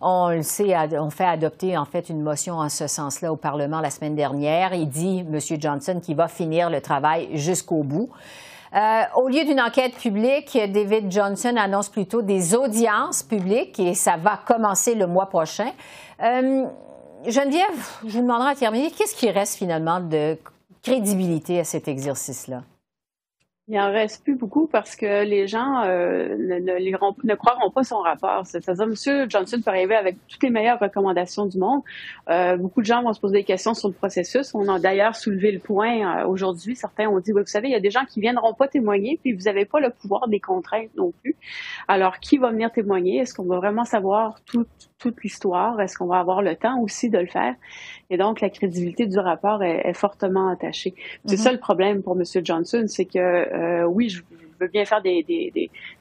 on 0.00 0.28
le 0.28 0.42
fait 0.42 1.24
adopter 1.24 1.76
en 1.78 1.86
fait 1.86 2.10
une 2.10 2.20
motion 2.20 2.58
en 2.58 2.68
ce 2.68 2.86
sens-là 2.86 3.32
au 3.32 3.36
Parlement 3.36 3.80
la 3.80 3.88
semaine 3.88 4.14
dernière. 4.14 4.74
Il 4.74 4.90
dit, 4.90 5.20
M. 5.20 5.38
Johnson, 5.58 6.00
qu'il 6.04 6.16
va 6.16 6.28
finir 6.28 6.68
le 6.68 6.82
travail 6.82 7.30
jusqu'au 7.32 7.82
bout. 7.82 8.10
Euh, 8.76 9.02
au 9.16 9.28
lieu 9.28 9.44
d'une 9.44 9.60
enquête 9.60 9.94
publique, 9.94 10.52
David 10.52 11.10
Johnson 11.10 11.54
annonce 11.56 11.88
plutôt 11.88 12.20
des 12.20 12.54
audiences 12.54 13.22
publiques 13.22 13.80
et 13.80 13.94
ça 13.94 14.16
va 14.18 14.38
commencer 14.44 14.94
le 14.94 15.06
mois 15.06 15.26
prochain. 15.26 15.70
Euh, 16.22 16.66
Geneviève, 17.26 17.64
je 18.06 18.12
vous 18.12 18.22
demanderai 18.22 18.50
à 18.50 18.54
terminer, 18.54 18.90
qu'est-ce 18.90 19.14
qui 19.14 19.30
reste 19.30 19.56
finalement 19.56 20.00
de 20.00 20.36
crédibilité 20.82 21.58
à 21.58 21.64
cet 21.64 21.88
exercice-là? 21.88 22.62
Il 23.68 23.76
en 23.80 23.90
reste 23.90 24.22
plus 24.22 24.36
beaucoup 24.36 24.68
parce 24.68 24.94
que 24.94 25.24
les 25.24 25.48
gens 25.48 25.82
euh, 25.82 26.36
ne, 26.38 26.60
ne, 26.60 27.34
croiront 27.34 27.70
pas 27.72 27.82
son 27.82 27.98
rapport. 27.98 28.46
C'est-à-dire, 28.46 28.84
M. 28.84 29.28
Johnson 29.28 29.60
peut 29.60 29.70
arriver 29.70 29.96
avec 29.96 30.18
toutes 30.28 30.44
les 30.44 30.50
meilleures 30.50 30.78
recommandations 30.78 31.46
du 31.46 31.58
monde. 31.58 31.82
Euh, 32.30 32.56
beaucoup 32.56 32.80
de 32.80 32.86
gens 32.86 33.02
vont 33.02 33.12
se 33.12 33.18
poser 33.18 33.38
des 33.38 33.44
questions 33.44 33.74
sur 33.74 33.88
le 33.88 33.94
processus. 33.94 34.54
On 34.54 34.68
a 34.68 34.78
d'ailleurs 34.78 35.16
soulevé 35.16 35.50
le 35.50 35.58
point 35.58 36.20
euh, 36.20 36.28
aujourd'hui. 36.28 36.76
Certains 36.76 37.08
ont 37.08 37.18
dit, 37.18 37.32
vous 37.32 37.44
savez, 37.46 37.66
il 37.66 37.72
y 37.72 37.76
a 37.76 37.80
des 37.80 37.90
gens 37.90 38.04
qui 38.04 38.20
viendront 38.20 38.54
pas 38.54 38.68
témoigner, 38.68 39.18
puis 39.20 39.32
vous 39.32 39.46
n'avez 39.46 39.64
pas 39.64 39.80
le 39.80 39.90
pouvoir 39.90 40.28
des 40.28 40.38
contraintes 40.38 40.94
non 40.96 41.12
plus. 41.20 41.34
Alors, 41.88 42.20
qui 42.20 42.38
va 42.38 42.52
venir 42.52 42.70
témoigner? 42.70 43.18
Est-ce 43.18 43.34
qu'on 43.34 43.46
va 43.46 43.56
vraiment 43.56 43.84
savoir 43.84 44.38
toute, 44.44 44.68
toute 45.00 45.20
l'histoire? 45.24 45.80
Est-ce 45.80 45.98
qu'on 45.98 46.06
va 46.06 46.20
avoir 46.20 46.40
le 46.40 46.54
temps 46.54 46.80
aussi 46.82 47.10
de 47.10 47.18
le 47.18 47.26
faire? 47.26 47.56
Et 48.10 48.16
donc, 48.16 48.40
la 48.40 48.48
crédibilité 48.48 49.06
du 49.06 49.18
rapport 49.18 49.64
est, 49.64 49.92
fortement 49.94 50.48
attachée. 50.48 50.94
C'est 51.24 51.34
mm-hmm. 51.34 51.38
ça 51.38 51.52
le 51.52 51.58
problème 51.58 52.02
pour 52.02 52.16
M. 52.16 52.22
Johnson, 52.44 52.84
c'est 52.86 53.06
que 53.06 53.18
euh, 53.18 53.55
oui, 53.88 54.08
je, 54.08 54.22
veux 54.60 54.68
bien 54.68 54.84
faire 54.84 55.02
des, 55.02 55.22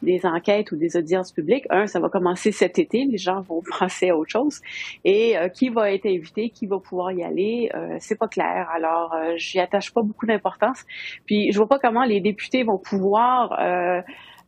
des, 0.01 0.25
enquêtes 0.25 0.71
ou 0.71 0.75
des 0.75 0.97
audiences 0.97 1.31
publiques. 1.31 1.65
Un, 1.69 1.87
ça 1.87 1.99
va 1.99 2.09
commencer 2.09 2.51
cet 2.51 2.79
été, 2.79 3.05
les 3.05 3.17
gens 3.17 3.41
vont 3.41 3.61
penser 3.79 4.09
à 4.09 4.17
autre 4.17 4.31
chose. 4.31 4.61
Et 5.03 5.37
euh, 5.37 5.49
qui 5.49 5.69
va 5.69 5.91
être 5.91 6.05
invité, 6.05 6.49
qui 6.49 6.65
va 6.65 6.79
pouvoir 6.79 7.11
y 7.11 7.23
aller, 7.23 7.69
euh, 7.73 7.97
c'est 7.99 8.17
pas 8.17 8.27
clair. 8.27 8.69
Alors, 8.73 9.15
j'y 9.35 9.59
attache 9.59 9.93
pas 9.93 10.01
beaucoup 10.01 10.25
d'importance. 10.25 10.83
Puis, 11.25 11.51
je 11.51 11.57
vois 11.57 11.67
pas 11.67 11.79
comment 11.79 12.03
les 12.03 12.21
députés 12.21 12.63
vont 12.63 12.77
pouvoir 12.77 13.57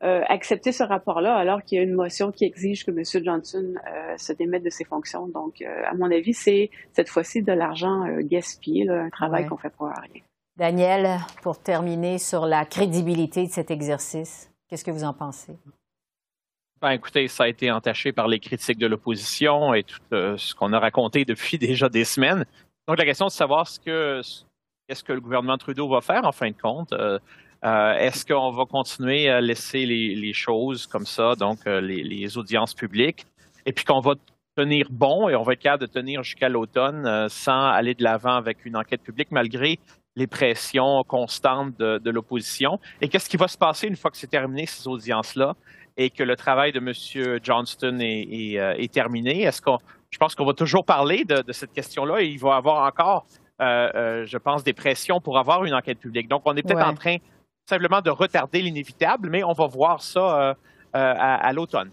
accepter 0.01 0.71
ce 0.71 0.83
rapport-là 0.83 1.35
alors 1.35 1.63
qu'il 1.63 1.77
y 1.77 1.81
a 1.81 1.83
une 1.83 1.95
motion 1.95 2.31
qui 2.31 2.45
exige 2.45 2.85
que 2.85 2.91
M. 2.91 3.23
Johnson 3.23 3.73
se 4.17 4.33
démette 4.33 4.63
de 4.63 4.69
ses 4.69 4.85
fonctions. 4.85 5.27
Donc, 5.27 5.61
à 5.61 5.93
mon 5.95 6.11
avis, 6.11 6.33
c'est 6.33 6.69
cette 6.93 7.09
fois-ci 7.09 7.41
de 7.41 7.51
l'argent 7.51 8.05
gaspillé, 8.19 8.87
un 8.89 9.09
travail 9.09 9.47
qu'on 9.47 9.57
fait 9.57 9.73
pour 9.75 9.87
rien. 9.87 10.21
Daniel, 10.57 11.19
pour 11.43 11.61
terminer 11.61 12.17
sur 12.17 12.47
la 12.47 12.65
crédibilité 12.65 13.45
de 13.45 13.51
cet 13.51 13.69
exercice, 13.69 14.51
qu'est-ce 14.67 14.83
que 14.83 14.89
vous 14.89 15.03
en 15.03 15.13
pensez? 15.13 15.53
Ben, 16.81 16.91
écoutez, 16.91 17.27
ça 17.27 17.43
a 17.43 17.47
été 17.47 17.69
entaché 17.71 18.11
par 18.11 18.27
les 18.27 18.39
critiques 18.39 18.79
de 18.79 18.87
l'opposition 18.87 19.75
et 19.75 19.83
tout 19.83 19.99
euh, 20.13 20.35
ce 20.37 20.55
qu'on 20.55 20.73
a 20.73 20.79
raconté 20.79 21.25
depuis 21.25 21.57
déjà 21.59 21.89
des 21.89 22.05
semaines. 22.05 22.43
Donc, 22.87 22.97
la 22.97 23.05
question 23.05 23.27
de 23.27 23.31
savoir 23.31 23.67
ce 23.67 23.79
que, 23.79 24.21
qu'est-ce 24.87 25.03
que 25.03 25.13
le 25.13 25.21
gouvernement 25.21 25.57
Trudeau 25.59 25.87
va 25.89 26.01
faire 26.01 26.25
en 26.25 26.31
fin 26.31 26.49
de 26.49 26.57
compte. 26.59 26.91
Euh, 26.91 27.19
euh, 27.63 27.93
est-ce 27.93 28.25
qu'on 28.25 28.49
va 28.49 28.65
continuer 28.65 29.29
à 29.29 29.41
laisser 29.41 29.85
les, 29.85 30.33
choses 30.33 30.87
comme 30.87 31.05
ça, 31.05 31.35
donc 31.35 31.65
les, 31.65 32.03
les, 32.03 32.37
audiences 32.37 32.73
publiques, 32.73 33.25
et 33.65 33.73
puis 33.73 33.83
qu'on 33.83 33.99
va 33.99 34.13
tenir 34.57 34.87
bon 34.89 35.29
et 35.29 35.35
on 35.35 35.43
va 35.43 35.53
être 35.53 35.61
capable 35.61 35.87
de 35.87 35.91
tenir 35.91 36.23
jusqu'à 36.23 36.49
l'automne 36.49 37.29
sans 37.29 37.67
aller 37.67 37.93
de 37.93 38.03
l'avant 38.03 38.35
avec 38.35 38.65
une 38.65 38.75
enquête 38.75 39.03
publique, 39.03 39.29
malgré 39.31 39.79
les 40.17 40.25
pressions 40.25 41.03
constantes 41.03 41.77
de, 41.77 42.09
l'opposition. 42.09 42.79
Et 43.01 43.07
qu'est-ce 43.07 43.29
qui 43.29 43.37
va 43.37 43.47
se 43.47 43.57
passer 43.57 43.87
une 43.87 43.95
fois 43.95 44.09
que 44.09 44.17
c'est 44.17 44.25
terminé, 44.25 44.65
ces 44.65 44.87
audiences-là, 44.87 45.55
et 45.95 46.09
que 46.09 46.23
le 46.23 46.35
travail 46.35 46.71
de 46.71 46.79
M. 46.79 47.39
Johnston 47.43 47.99
est, 48.01 48.59
euh, 48.59 48.87
terminé? 48.87 49.43
Est-ce 49.43 49.61
qu'on, 49.61 49.77
je 50.09 50.17
pense 50.17 50.33
qu'on 50.33 50.45
va 50.45 50.53
toujours 50.53 50.85
parler 50.85 51.23
de, 51.23 51.51
cette 51.51 51.71
question-là 51.71 52.21
et 52.21 52.25
il 52.25 52.39
va 52.39 52.49
y 52.49 52.57
avoir 52.57 52.87
encore, 52.87 53.27
euh, 53.61 53.89
euh, 53.93 54.25
je 54.25 54.37
pense, 54.39 54.63
des 54.63 54.73
pressions 54.73 55.21
pour 55.21 55.37
avoir 55.37 55.65
une 55.65 55.75
enquête 55.75 55.99
publique. 55.99 56.27
Donc, 56.27 56.41
on 56.45 56.55
est 56.55 56.63
peut-être 56.63 56.87
en 56.87 56.95
train 56.95 57.17
simplement 57.69 58.01
de 58.01 58.09
retarder 58.09 58.63
l'inévitable, 58.63 59.29
mais 59.29 59.43
on 59.43 59.53
va 59.53 59.67
voir 59.67 60.01
ça 60.01 60.55
à, 60.93 61.53
l'automne. 61.53 61.91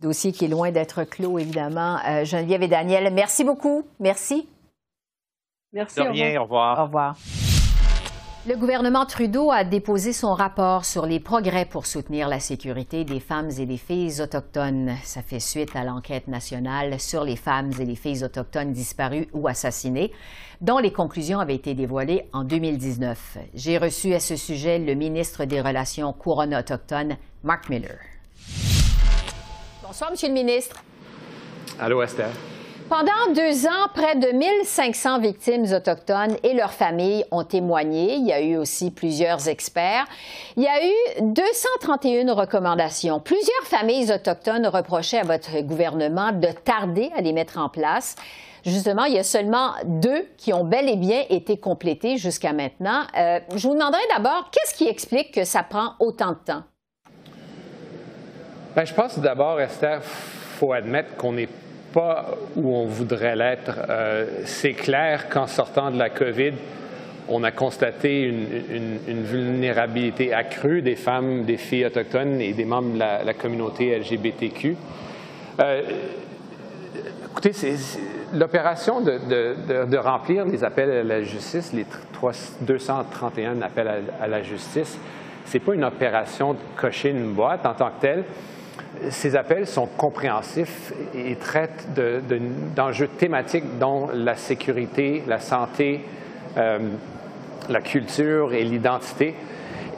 Dossier 0.00 0.32
qui 0.32 0.46
est 0.46 0.48
loin 0.48 0.70
d'être 0.70 1.04
clos, 1.04 1.38
évidemment. 1.38 1.98
Geneviève 2.24 2.62
et 2.62 2.68
Daniel, 2.68 3.12
merci 3.12 3.44
beaucoup. 3.44 3.84
Merci. 3.98 4.48
Merci. 5.72 6.00
De 6.00 6.08
rien, 6.08 6.40
au 6.40 6.44
revoir. 6.44 6.80
Au 6.80 6.84
revoir. 6.84 7.16
Le 8.46 8.56
gouvernement 8.56 9.04
Trudeau 9.04 9.50
a 9.50 9.64
déposé 9.64 10.14
son 10.14 10.32
rapport 10.32 10.86
sur 10.86 11.04
les 11.04 11.20
progrès 11.20 11.66
pour 11.66 11.84
soutenir 11.84 12.26
la 12.26 12.40
sécurité 12.40 13.04
des 13.04 13.20
femmes 13.20 13.50
et 13.58 13.66
des 13.66 13.76
filles 13.76 14.22
autochtones. 14.22 14.96
Ça 15.04 15.20
fait 15.20 15.40
suite 15.40 15.76
à 15.76 15.84
l'enquête 15.84 16.26
nationale 16.26 16.98
sur 16.98 17.22
les 17.22 17.36
femmes 17.36 17.70
et 17.78 17.84
les 17.84 17.96
filles 17.96 18.24
autochtones 18.24 18.72
disparues 18.72 19.28
ou 19.34 19.46
assassinées, 19.46 20.10
dont 20.62 20.78
les 20.78 20.90
conclusions 20.90 21.38
avaient 21.38 21.54
été 21.54 21.74
dévoilées 21.74 22.30
en 22.32 22.44
2019. 22.44 23.36
J'ai 23.52 23.76
reçu 23.76 24.14
à 24.14 24.20
ce 24.20 24.36
sujet 24.36 24.78
le 24.78 24.94
ministre 24.94 25.44
des 25.44 25.60
Relations 25.60 26.14
couronne 26.14 26.54
autochtones, 26.54 27.18
Mark 27.44 27.68
Miller. 27.68 27.98
Bonsoir, 29.90 30.12
Monsieur 30.12 30.28
le 30.28 30.34
ministre. 30.34 30.76
Allô, 31.80 32.00
Esther. 32.00 32.28
Pendant 32.88 33.34
deux 33.34 33.66
ans, 33.66 33.88
près 33.92 34.14
de 34.14 34.28
1500 34.28 35.18
victimes 35.18 35.64
autochtones 35.74 36.36
et 36.44 36.54
leurs 36.54 36.72
familles 36.72 37.24
ont 37.32 37.42
témoigné. 37.42 38.14
Il 38.14 38.24
y 38.24 38.32
a 38.32 38.40
eu 38.40 38.56
aussi 38.56 38.92
plusieurs 38.92 39.48
experts. 39.48 40.06
Il 40.56 40.62
y 40.62 40.68
a 40.68 40.86
eu 40.86 41.22
231 41.22 42.32
recommandations. 42.34 43.18
Plusieurs 43.18 43.64
familles 43.64 44.12
autochtones 44.12 44.68
reprochaient 44.68 45.18
à 45.18 45.24
votre 45.24 45.60
gouvernement 45.62 46.30
de 46.30 46.52
tarder 46.52 47.10
à 47.16 47.20
les 47.20 47.32
mettre 47.32 47.58
en 47.58 47.68
place. 47.68 48.14
Justement, 48.64 49.06
il 49.06 49.14
y 49.14 49.18
a 49.18 49.24
seulement 49.24 49.72
deux 49.86 50.24
qui 50.36 50.52
ont 50.52 50.62
bel 50.62 50.88
et 50.88 50.94
bien 50.96 51.24
été 51.30 51.56
complétées 51.56 52.16
jusqu'à 52.16 52.52
maintenant. 52.52 53.02
Euh, 53.18 53.40
je 53.56 53.66
vous 53.66 53.74
demanderai 53.74 54.02
d'abord, 54.14 54.50
qu'est-ce 54.52 54.76
qui 54.76 54.86
explique 54.86 55.34
que 55.34 55.42
ça 55.42 55.64
prend 55.64 55.94
autant 55.98 56.30
de 56.30 56.38
temps? 56.46 56.62
Bien, 58.74 58.84
je 58.84 58.94
pense 58.94 59.18
d'abord, 59.18 59.60
Esther, 59.60 60.00
faut 60.00 60.72
admettre 60.72 61.16
qu'on 61.16 61.36
est 61.36 61.48
pas 61.92 62.26
où 62.54 62.72
on 62.72 62.86
voudrait 62.86 63.34
l'être. 63.34 63.72
Euh, 63.88 64.26
c'est 64.44 64.74
clair 64.74 65.28
qu'en 65.28 65.48
sortant 65.48 65.90
de 65.90 65.98
la 65.98 66.08
COVID, 66.08 66.52
on 67.28 67.42
a 67.42 67.50
constaté 67.50 68.22
une, 68.22 69.24
vulnérabilité 69.24 70.32
accrue 70.32 70.82
des 70.82 70.94
femmes, 70.94 71.44
des 71.44 71.56
filles 71.56 71.86
autochtones 71.86 72.40
et 72.40 72.52
des 72.52 72.64
membres 72.64 72.94
de 72.94 72.98
la, 73.00 73.34
communauté 73.34 73.98
LGBTQ. 73.98 74.76
Euh, 75.58 75.82
écoutez, 77.28 77.52
l'opération 78.32 79.00
de, 79.00 79.96
remplir 79.96 80.44
les 80.44 80.62
appels 80.62 80.90
à 80.90 81.02
la 81.02 81.22
justice, 81.24 81.72
les 81.72 81.86
231 82.60 83.62
appels 83.62 83.88
à, 83.88 84.24
à 84.24 84.28
la 84.28 84.44
justice, 84.44 84.96
c'est 85.44 85.58
pas 85.58 85.74
une 85.74 85.84
opération 85.84 86.52
de 86.52 86.58
cocher 86.76 87.10
une 87.10 87.32
boîte 87.32 87.66
en 87.66 87.74
tant 87.74 87.88
que 87.88 88.00
telle 88.00 88.24
ces 89.10 89.36
appels 89.36 89.66
sont 89.66 89.86
compréhensifs 89.86 90.92
et 91.14 91.36
traitent 91.36 91.86
d'enjeux 92.74 93.08
thématiques 93.08 93.78
dont 93.78 94.08
la 94.12 94.36
sécurité, 94.36 95.22
la 95.26 95.40
santé, 95.40 96.04
euh, 96.56 96.78
la 97.68 97.80
culture 97.80 98.52
et 98.52 98.64
l'identité. 98.64 99.34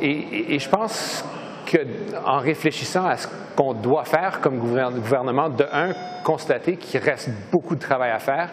Et, 0.00 0.59
je 0.59 0.68
pense 0.68 1.24
qu'en 1.70 2.38
réfléchissant 2.38 3.07
à 3.07 3.16
ce 3.16 3.28
qu'on 3.57 3.72
doit 3.72 4.05
faire 4.05 4.40
comme 4.40 4.59
gouvernement, 4.59 5.48
de 5.48 5.64
un, 5.72 5.94
constater 6.24 6.76
qu'il 6.76 7.00
reste 7.00 7.31
beaucoup 7.50 7.74
de 7.74 7.81
travail 7.81 8.11
à 8.11 8.18
faire, 8.18 8.50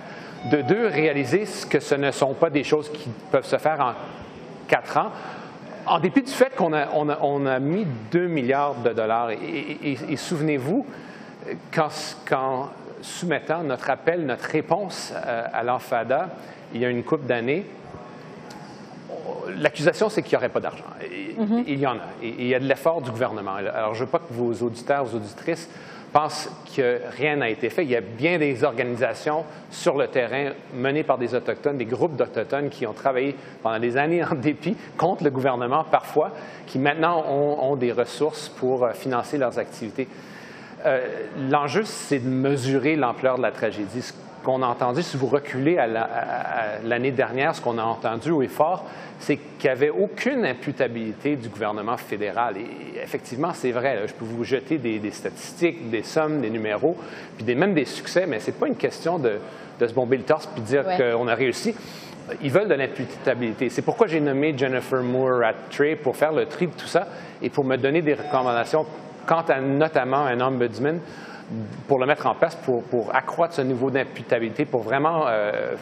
de 0.52 0.62
deux, 0.62 0.88
réaliser 0.88 1.46
que 1.70 1.80
ce 1.80 1.96
ne 1.96 2.12
sont 2.12 2.34
pas 2.34 2.50
des 2.50 2.64
choses 2.64 2.90
qui 2.92 3.10
peuvent 3.32 3.46
se 3.46 3.58
faire 3.58 3.80
en 3.82 3.94
quatre 4.68 4.98
ans, 4.98 5.12
en 5.86 6.00
dépit 6.00 6.22
du 6.22 6.32
fait 6.32 6.56
qu'on 6.56 6.74
a, 6.74 7.60
mis 7.60 7.88
2 8.12 8.28
milliards 8.28 8.76
de 8.76 8.92
dollars, 8.92 9.32
et, 9.32 10.16
souvenez-vous, 10.16 10.86
quand, 11.74 12.70
soumettant 13.02 13.64
notre 13.64 13.90
appel, 13.90 14.26
notre 14.26 14.46
réponse 14.46 15.14
euh, 15.16 15.46
à, 15.52 15.64
l'enfada, 15.64 16.30
il 16.74 16.82
y 16.82 16.86
a 16.86 16.90
une 16.90 17.04
couple 17.04 17.26
d'années, 17.26 17.66
l'accusation, 19.56 20.10
c'est 20.10 20.22
qu'il 20.22 20.32
n'y 20.32 20.38
aurait 20.38 20.50
pas 20.50 20.60
d'argent. 20.60 20.84
Mm-hmm. 21.02 21.64
Il 21.66 21.80
y 21.80 21.88
en 21.88 21.96
a. 21.96 22.08
Et 22.22 22.36
il 22.40 22.48
y 22.48 22.56
a 22.56 22.60
de 22.60 22.66
l'effort 22.66 23.02
du 23.02 23.10
gouvernement. 23.10 23.56
Alors, 23.56 23.94
je 23.94 24.02
ne 24.02 24.06
veux 24.06 24.12
pas 24.12 24.20
que 24.20 24.32
vos 24.34 24.54
auditeurs, 24.66 25.06
vos 25.06 25.18
auditrices 25.18 25.70
pense 26.12 26.50
que 26.76 27.00
rien 27.18 27.38
n'a 27.38 27.50
été 27.50 27.70
fait. 27.70 27.84
Il 27.84 27.90
y 27.90 27.96
a 27.96 28.02
bien 28.02 28.38
des 28.38 28.64
organisations 28.64 29.44
sur 29.70 29.98
le 29.98 30.08
terrain 30.08 30.52
menées 30.74 31.04
par 31.04 31.18
des 31.18 31.34
Autochtones, 31.34 31.78
des 31.78 31.86
groupes 31.86 32.16
d'Autochtones 32.16 32.70
qui 32.70 32.86
ont 32.86 32.94
travaillé 32.94 33.36
pendant 33.62 33.80
des 33.80 33.98
années 33.98 34.24
en 34.24 34.36
dépit 34.36 34.76
contre 34.98 35.24
le 35.24 35.30
gouvernement 35.30 35.84
parfois, 35.84 36.32
qui 36.66 36.80
maintenant 36.80 37.26
ont, 37.28 37.76
des 37.76 37.92
ressources 37.92 38.50
pour 38.50 38.84
euh, 38.84 38.94
financer 38.94 39.38
leurs 39.38 39.58
activités. 39.60 40.08
Euh, 40.86 41.28
l'enjeu, 41.50 41.84
c'est 41.86 42.20
de 42.20 42.28
mesurer 42.28 42.96
l'ampleur 42.96 43.38
de 43.38 43.42
la 43.42 43.52
tragédie. 43.52 44.14
Qu'on 44.44 44.62
a 44.62 44.68
entendu, 44.68 45.04
si 45.04 45.18
vous 45.18 45.28
reculez 45.28 45.78
à 45.78 45.88
l'année 46.84 47.12
dernière, 47.12 47.56
ce 47.56 47.62
qu'on 47.62 47.78
a 47.78 47.84
entendu 47.84 48.32
au 48.32 48.42
effort, 48.42 48.86
c'est 49.20 49.38
qu'il 49.38 49.70
n'y 49.70 49.76
avait 49.76 49.90
aucune 49.90 50.46
imputabilité 50.46 51.36
du 51.36 51.50
gouvernement 51.50 51.98
fédéral. 51.98 52.56
Et 52.58 53.02
effectivement, 53.02 53.52
c'est 53.54 53.72
vrai. 53.72 54.08
je 54.08 54.14
peux 54.14 54.26
vous 54.26 54.44
jeter 54.44 54.78
des, 54.78 55.12
statistiques, 55.12 55.90
des 55.90 56.04
sommes, 56.04 56.42
des 56.42 56.50
numéros, 56.50 56.96
puis 57.38 57.56
même 57.56 57.74
des 57.74 57.86
succès, 57.86 58.26
mais 58.28 58.40
ce 58.40 58.48
n'est 58.48 58.58
pas 58.58 58.68
une 58.68 58.78
question 58.78 59.20
de, 59.20 59.40
se 59.80 59.94
bomber 59.94 60.18
le 60.18 60.24
torse 60.24 60.48
puis 60.48 60.62
de 60.62 60.68
dire 60.68 60.86
qu'on 60.98 61.28
a 61.28 61.36
réussi. 61.36 61.76
Ils 62.42 62.52
veulent 62.52 62.68
de 62.68 62.76
l'imputabilité. 62.76 63.70
C'est 63.70 63.82
pourquoi 63.82 64.08
j'ai 64.08 64.20
nommé 64.20 64.54
Jennifer 64.56 65.02
Moore 65.02 65.44
à 65.44 65.54
Trey 65.70 65.96
pour 65.96 66.16
faire 66.16 66.32
le 66.32 66.46
tri 66.46 66.68
de 66.68 66.74
tout 66.74 66.88
ça 66.88 67.08
et 67.42 67.50
pour 67.50 67.66
me 67.66 67.76
donner 67.76 68.02
des 68.02 68.14
recommandations 68.14 68.86
quant 69.26 69.44
à 69.48 69.60
notamment 69.60 70.26
un 70.26 70.40
ombudsman 70.40 71.00
pour 71.88 72.00
le 72.00 72.06
mettre 72.06 72.28
en 72.28 72.36
place, 72.36 72.56
pour, 72.56 72.84
accroître 73.14 73.56
ce 73.56 73.62
niveau 73.62 73.90
d'imputabilité, 73.90 74.66
pour 74.66 74.82
vraiment, 74.82 75.26
euh, 75.28 75.76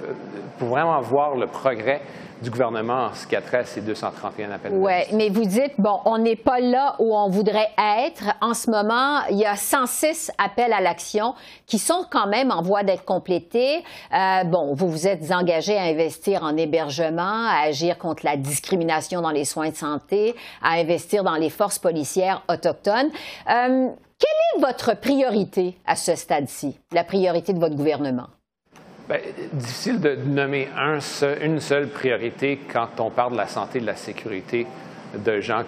pour 0.58 0.70
vraiment 0.70 1.00
voir 1.02 1.36
le 1.36 1.48
progrès 1.48 2.02
du 2.42 2.52
gouvernement 2.52 3.08
en 3.08 3.14
ce 3.14 3.26
qui 3.26 3.36
a 3.36 3.42
trait 3.42 3.60
à 3.60 3.66
ces 3.66 3.82
231 3.82 4.52
appels. 4.52 4.72
Oui, 4.74 4.94
mais 5.14 5.30
vous 5.30 5.46
dites, 5.46 5.74
bon, 5.78 6.00
on 6.06 6.18
n'est 6.18 6.36
pas 6.36 6.60
là 6.60 6.96
où 7.00 7.16
on 7.16 7.30
voudrait 7.30 7.70
être. 7.78 8.36
En 8.42 8.54
ce 8.54 8.70
moment, 8.70 9.22
il 9.32 9.38
y 9.38 9.46
a 9.46 9.56
106 9.56 10.32
appels 10.38 10.74
à 10.74 10.82
l'action 10.82 11.34
qui 11.66 11.80
sont 11.80 12.06
quand 12.10 12.28
même 12.28 12.52
en 12.52 12.62
voie 12.62 12.84
d'être 12.84 13.06
complétés. 13.06 13.84
Euh, 14.14 14.44
bon, 14.46 14.74
vous 14.76 14.88
vous 14.90 15.08
êtes 15.08 15.32
engagé 15.32 15.78
à 15.78 15.84
investir 15.84 16.44
en 16.44 16.56
hébergement, 16.56 17.48
à 17.48 17.66
agir 17.66 17.98
contre 17.98 18.24
la 18.26 18.38
discrimination 18.38 19.22
dans 19.22 19.32
les 19.32 19.46
soins 19.46 19.70
de 19.70 19.76
santé, 19.76 20.36
à 20.62 20.74
investir 20.74 21.24
dans 21.24 21.36
les 21.36 21.50
forces 21.50 21.80
policières 21.80 22.44
autochtones. 22.50 23.10
Euh, 23.50 23.88
quelle 24.20 24.30
est 24.56 24.66
votre 24.66 25.00
priorité 25.00 25.78
à 25.86 25.96
ce 25.96 26.16
stade-ci, 26.16 26.80
la 26.92 27.04
priorité 27.04 27.54
de 27.54 27.60
votre 27.60 27.76
gouvernement? 27.76 28.28
Bien, 29.08 29.20
difficile 29.54 30.02
de 30.02 30.16
nommer 30.16 30.68
un 30.76 31.00
une 31.42 31.60
seule 31.62 31.88
priorité 31.88 32.60
quand 32.72 33.00
on 33.00 33.10
parle 33.10 33.34
de 33.34 33.38
la 33.38 33.48
santé 33.48 33.78
et 33.78 33.82
de 33.82 33.86
la 33.86 33.96
sécurité 33.96 34.68
de 35.16 35.40
gens 35.40 35.64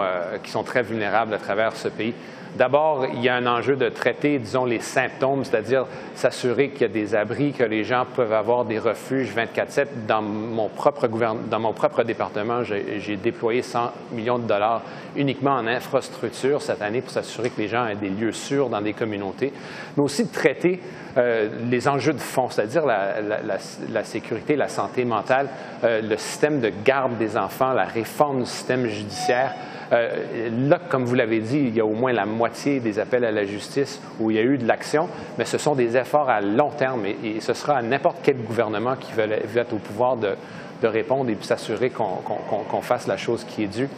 euh, 0.00 0.38
qui 0.42 0.50
sont 0.50 0.62
très 0.64 0.82
vulnérables 0.82 1.34
à 1.34 1.38
travers 1.38 1.76
ce 1.76 1.88
pays. 1.88 2.14
D'abord, 2.56 3.06
il 3.14 3.22
y 3.22 3.28
a 3.28 3.36
un 3.36 3.46
enjeu 3.46 3.76
de 3.76 3.88
traiter, 3.88 4.38
disons, 4.38 4.64
les 4.64 4.80
symptômes, 4.80 5.44
c'est-à-dire 5.44 5.86
s'assurer 6.14 6.70
qu'il 6.70 6.82
y 6.82 6.84
a 6.84 6.88
des 6.88 7.14
abris, 7.14 7.52
que 7.52 7.64
les 7.64 7.84
gens 7.84 8.04
peuvent 8.14 8.32
avoir 8.32 8.64
des 8.64 8.78
refuges 8.78 9.32
24-7. 9.34 9.86
Dans 10.06 10.22
mon 10.22 10.68
propre 10.68 11.08
dans 11.08 11.60
mon 11.60 11.72
propre 11.72 12.02
département, 12.02 12.62
j'ai 12.64 13.16
déployé 13.16 13.62
100 13.62 13.92
millions 14.12 14.38
de 14.38 14.46
dollars 14.46 14.82
uniquement 15.16 15.52
en 15.52 15.66
infrastructure 15.66 16.62
cette 16.62 16.82
année 16.82 17.00
pour 17.00 17.10
s'assurer 17.10 17.50
que 17.50 17.60
les 17.60 17.68
gens 17.68 17.86
aient 17.86 17.96
des 17.96 18.10
lieux 18.10 18.32
sûrs 18.32 18.68
dans 18.68 18.80
des 18.80 18.92
communautés, 18.92 19.52
mais 19.96 20.02
aussi 20.02 20.24
de 20.24 20.32
traiter 20.32 20.80
euh, 21.16 21.48
les 21.68 21.88
enjeux 21.88 22.12
de 22.12 22.18
fond, 22.18 22.48
c'est-à-dire 22.50 22.86
la, 22.86 24.04
sécurité, 24.04 24.56
la 24.56 24.68
santé 24.68 25.04
mentale, 25.04 25.48
euh, 25.82 26.00
le 26.02 26.16
système 26.16 26.60
de 26.60 26.70
garde 26.84 27.16
des 27.18 27.36
enfants, 27.36 27.72
la 27.72 27.84
réforme 27.84 28.40
du 28.40 28.46
système 28.46 28.86
judiciaire. 28.86 29.54
Euh, 29.92 30.48
là, 30.68 30.78
comme 30.88 31.04
vous 31.04 31.14
l'avez 31.14 31.40
dit, 31.40 31.58
il 31.58 31.74
y 31.74 31.80
a 31.80 31.84
au 31.84 31.94
moins 31.94 32.12
la 32.12 32.26
moitié 32.26 32.80
des 32.80 32.98
appels 32.98 33.24
à 33.24 33.32
la 33.32 33.44
justice 33.44 34.00
où 34.20 34.30
il 34.30 34.36
y 34.36 34.40
a 34.40 34.42
eu 34.42 34.56
de 34.56 34.66
l'action, 34.66 35.08
mais 35.38 35.44
ce 35.44 35.58
sont 35.58 35.74
des 35.74 35.96
efforts 35.96 36.30
à 36.30 36.40
long 36.40 36.70
terme 36.70 37.06
et, 37.06 37.40
ce 37.40 37.54
sera 37.54 37.76
à 37.76 37.82
n'importe 37.82 38.18
quel 38.22 38.36
gouvernement 38.36 38.94
qui 38.96 39.12
veut, 39.12 39.28
être 39.30 39.72
au 39.72 39.78
pouvoir 39.78 40.16
de, 40.16 40.36
répondre 40.82 41.28
et 41.28 41.36
s'assurer 41.42 41.90
qu'on 41.90 42.82
fasse 42.82 43.06
la 43.06 43.16
chose 43.16 43.44
qui 43.44 43.64
est 43.64 43.66
due. 43.66 43.88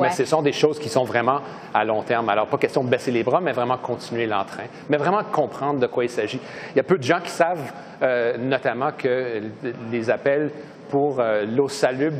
Mais 0.00 0.10
ce 0.10 0.24
sont 0.24 0.42
des 0.42 0.52
choses 0.52 0.78
qui 0.78 0.88
sont 0.88 1.04
vraiment 1.04 1.40
à 1.74 1.84
long 1.84 2.02
terme. 2.02 2.28
Alors, 2.28 2.46
pas 2.46 2.58
question 2.58 2.82
de 2.82 2.88
baisser 2.88 3.10
les 3.10 3.22
bras, 3.22 3.40
mais 3.40 3.52
vraiment 3.52 3.76
continuer 3.76 4.26
l'entrain. 4.26 4.64
Mais 4.88 4.96
vraiment 4.96 5.22
comprendre 5.22 5.80
de 5.80 5.86
quoi 5.86 6.04
il 6.04 6.10
s'agit. 6.10 6.40
Il 6.74 6.76
y 6.76 6.80
a 6.80 6.82
peu 6.82 6.98
de 6.98 7.02
gens 7.02 7.20
qui 7.22 7.30
savent, 7.30 7.72
euh, 8.02 8.36
notamment, 8.38 8.90
que 8.96 9.42
les 9.90 10.10
appels 10.10 10.50
pour 10.92 11.20
euh, 11.20 11.46
l'eau 11.46 11.70
salubre, 11.70 12.18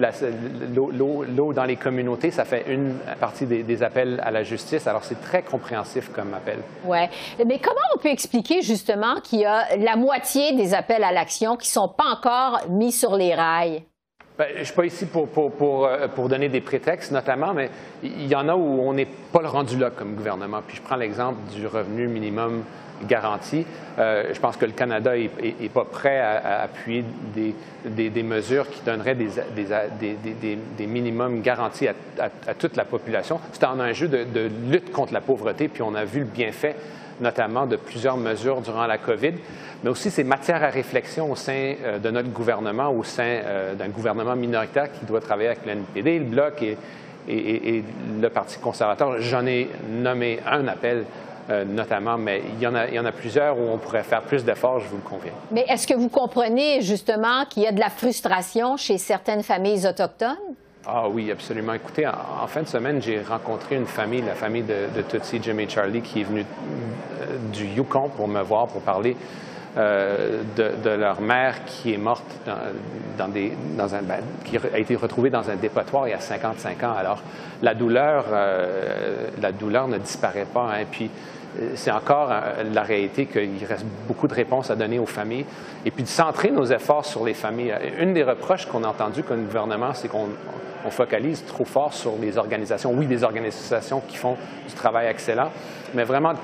l'eau 0.75 1.53
dans 1.53 1.65
les 1.65 1.77
communautés, 1.77 2.31
ça 2.31 2.47
fait 2.47 2.65
une 2.69 2.95
partie 3.21 3.45
des, 3.45 3.83
appels 3.83 4.19
à 4.25 4.31
la 4.31 4.45
justice. 4.45 4.87
Alors, 4.87 5.05
c'est 5.05 5.21
très 5.21 5.43
compréhensif 5.43 6.11
comme 6.11 6.33
appel. 6.33 6.61
Oui. 6.87 7.01
Mais 7.47 7.59
comment 7.59 7.85
on 7.95 7.99
peut 7.99 8.09
expliquer 8.09 8.63
justement 8.63 9.21
qu'il 9.23 9.41
y 9.41 9.45
a 9.45 9.77
la 9.77 9.97
moitié 9.97 10.57
des 10.57 10.73
appels 10.73 11.05
à 11.05 11.13
l'action 11.13 11.57
qui 11.57 11.69
ne 11.69 11.73
sont 11.73 11.89
pas 11.89 12.07
encore 12.17 12.61
mis 12.71 12.93
sur 12.93 13.15
les 13.15 13.35
rails? 13.35 13.83
Ben, 14.39 14.47
je 14.55 14.61
ne 14.61 14.65
suis 14.65 14.75
pas 14.75 14.87
ici 14.87 15.05
pour, 15.05 15.29
pour, 15.29 15.85
euh, 15.85 16.09
pour, 16.09 16.31
donner 16.31 16.49
des 16.49 16.63
prétextes, 16.63 17.13
notamment, 17.13 17.53
mais 17.53 17.69
il 18.03 18.27
y 18.27 18.35
en 18.35 18.49
a 18.49 18.55
où 18.55 18.81
on 18.81 18.95
n'est 18.95 19.09
pas 19.35 19.43
le 19.43 19.49
rendu 19.49 19.77
là 19.77 19.91
comme 19.91 20.15
gouvernement. 20.15 20.61
Puis 20.67 20.79
je 20.79 20.83
prends 20.83 20.97
l'exemple 20.97 21.41
du 21.55 21.67
revenu 21.67 22.09
minimum 22.09 22.65
Euh, 23.99 24.25
je 24.33 24.41
pense 24.41 24.57
que 24.57 24.65
le 24.65 24.73
Canada 24.73 25.13
n'est 25.17 25.69
pas 25.69 25.85
prêt 25.85 26.19
à, 26.19 26.63
appuyer 26.63 27.05
des, 27.35 28.23
mesures 28.23 28.69
qui 28.71 28.83
donneraient 28.83 29.15
des, 29.17 30.87
minimums 30.87 31.41
garantis 31.43 31.89
à, 31.89 32.55
toute 32.55 32.77
la 32.77 32.85
population. 32.85 33.41
C'est 33.53 33.65
un 33.65 33.81
enjeu 33.81 34.09
de, 34.09 34.51
lutte 34.71 34.93
contre 34.93 35.13
la 35.13 35.21
pauvreté, 35.21 35.69
puis 35.69 35.83
on 35.83 35.95
a 35.95 36.05
vu 36.05 36.21
le 36.21 36.27
bienfait 36.27 36.77
notamment 37.21 37.67
de 37.67 37.77
plusieurs 37.77 38.17
mesures 38.17 38.63
durant 38.63 38.87
la 38.87 38.99
COVID, 38.99 39.35
mais 39.85 39.91
aussi 39.91 40.11
c'est 40.11 40.25
matière 40.25 40.65
à 40.65 40.69
réflexion 40.69 41.31
au 41.31 41.37
sein 41.37 41.75
euh, 41.85 41.99
de 41.99 42.11
notre 42.11 42.31
gouvernement, 42.31 42.91
au 42.91 43.05
sein 43.05 43.23
euh, 43.23 43.75
d'un 43.75 43.91
gouvernement 43.91 44.35
minoritaire 44.35 44.91
qui 44.91 45.05
doit 45.05 45.21
travailler 45.21 45.51
avec 45.51 45.65
l'NPD, 45.65 46.19
le 46.19 46.25
Bloc 46.25 46.63
et, 46.63 46.77
et, 47.29 47.85
le 48.21 48.29
Parti 48.31 48.59
conservateur. 48.59 49.21
J'en 49.21 49.47
ai 49.47 49.69
nommé 49.89 50.41
un 50.51 50.67
appel 50.67 51.05
euh, 51.51 51.65
notamment, 51.65 52.17
mais 52.17 52.43
il 52.55 52.63
y, 52.63 52.67
en 52.67 52.75
a, 52.75 52.87
il 52.87 52.95
y 52.95 52.99
en 52.99 53.05
a 53.05 53.13
plusieurs 53.13 53.59
où 53.59 53.63
on 53.63 53.79
pourrait 53.79 54.05
faire 54.05 54.23
plus 54.23 54.45
d'efforts, 54.45 54.81
je 54.81 54.89
vous 54.89 54.97
le 54.97 55.03
conviens. 55.03 55.33
Mais 55.51 55.65
est-ce 55.69 55.87
que 55.87 55.95
vous 55.95 56.09
comprenez 56.09 56.81
justement 56.83 57.45
qu'il 57.49 57.65
y 57.65 57.67
a 57.67 57.73
de 57.73 57.81
la 57.81 57.91
frustration 57.91 58.77
chez 58.77 58.99
certaines 58.99 59.43
familles 59.43 59.87
autochtones? 59.87 60.37
Ah 60.87 61.09
oui, 61.09 61.31
absolument. 61.31 61.75
Écoutez, 61.75 62.07
en, 62.07 62.47
fin 62.47 62.63
de 62.63 62.69
semaine, 62.69 63.01
j'ai 63.01 63.21
rencontré 63.21 63.77
une 63.77 63.87
famille, 63.87 64.23
la 64.23 64.35
famille 64.35 64.63
de, 64.63 64.89
de 64.95 65.03
Tutsi, 65.03 65.41
Jimmy 65.41 65.65
et 65.65 65.69
Charlie, 65.69 66.01
qui 66.01 66.21
est 66.21 66.25
venue 66.25 66.45
euh, 67.21 67.37
du 67.53 67.67
Yukon 67.67 68.09
pour 68.09 68.27
me 68.27 68.43
voir, 68.43 68.67
pour 68.67 68.83
parler 68.83 69.17
euh, 69.77 70.43
de, 70.57 70.91
leur 70.91 71.23
mère 71.23 71.65
qui 71.65 71.95
est 71.95 71.99
morte 71.99 72.25
dans, 73.17 73.29
des, 73.29 73.53
dans 73.77 73.95
un, 73.95 74.03
ben, 74.03 74.19
qui 74.45 74.59
a 74.59 74.79
été 74.79 74.97
retrouvée 74.97 75.31
dans 75.31 75.49
un 75.49 75.57
dépotoir 75.57 76.09
il 76.09 76.11
y 76.11 76.15
a 76.15 76.21
55 76.21 76.83
ans. 76.83 76.95
Alors, 76.95 77.23
la 77.63 77.75
douleur, 77.75 78.27
euh, 78.33 79.29
la 79.41 79.51
douleur 79.53 79.89
ne 79.89 79.97
disparaît 79.97 80.47
pas. 80.53 80.69
Hein. 80.75 80.85
Puis, 80.91 81.11
c'est 81.75 81.91
encore 81.91 82.31
la 82.73 82.83
réalité 82.83 83.27
qu'il 83.27 83.65
reste 83.67 83.85
beaucoup 84.09 84.27
de 84.27 84.35
réponses 84.35 84.71
à 84.71 84.75
donner 84.75 84.99
aux 84.99 85.07
familles 85.07 85.45
et 85.85 85.91
puis 85.91 86.03
de 86.03 86.09
centrer 86.09 86.51
nos 86.51 86.65
efforts 86.65 87.05
sur 87.05 87.25
les 87.25 87.35
familles. 87.35 87.75
Une 87.99 88.15
des 88.15 88.23
reproches 88.23 88.67
qu'on 88.67 88.85
a 88.85 88.89
entendues 88.89 89.23
comme 89.23 89.45
gouvernement, 89.45 89.93
c'est 89.95 90.09
qu'on 90.09 90.29
on 90.85 90.91
focalise 90.91 91.45
trop 91.45 91.65
fort 91.65 91.93
sur 91.93 92.13
les 92.21 92.39
organisations. 92.39 92.93
Oui, 92.93 93.07
des 93.07 93.23
organisations 93.23 94.03
qui 94.09 94.17
font 94.17 94.37
du 94.67 94.75
travail 94.75 95.09
excellent, 95.09 95.51
mais 95.95 96.05
vraiment 96.05 96.35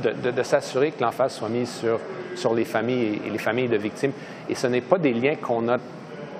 de, 0.00 0.42
s'assurer 0.42 0.90
que 0.90 1.02
l'emphase 1.02 1.34
soit 1.34 1.48
mise 1.48 1.70
sur, 1.70 2.00
sur 2.34 2.54
les 2.54 2.64
familles 2.64 3.20
et, 3.26 3.30
les 3.30 3.38
familles 3.38 3.68
de 3.68 3.76
victimes. 3.76 4.12
Et 4.48 4.54
ce 4.54 4.66
n'est 4.66 4.80
pas 4.80 4.98
des 4.98 5.12
liens 5.12 5.36
qu'on 5.36 5.68
a 5.68 5.78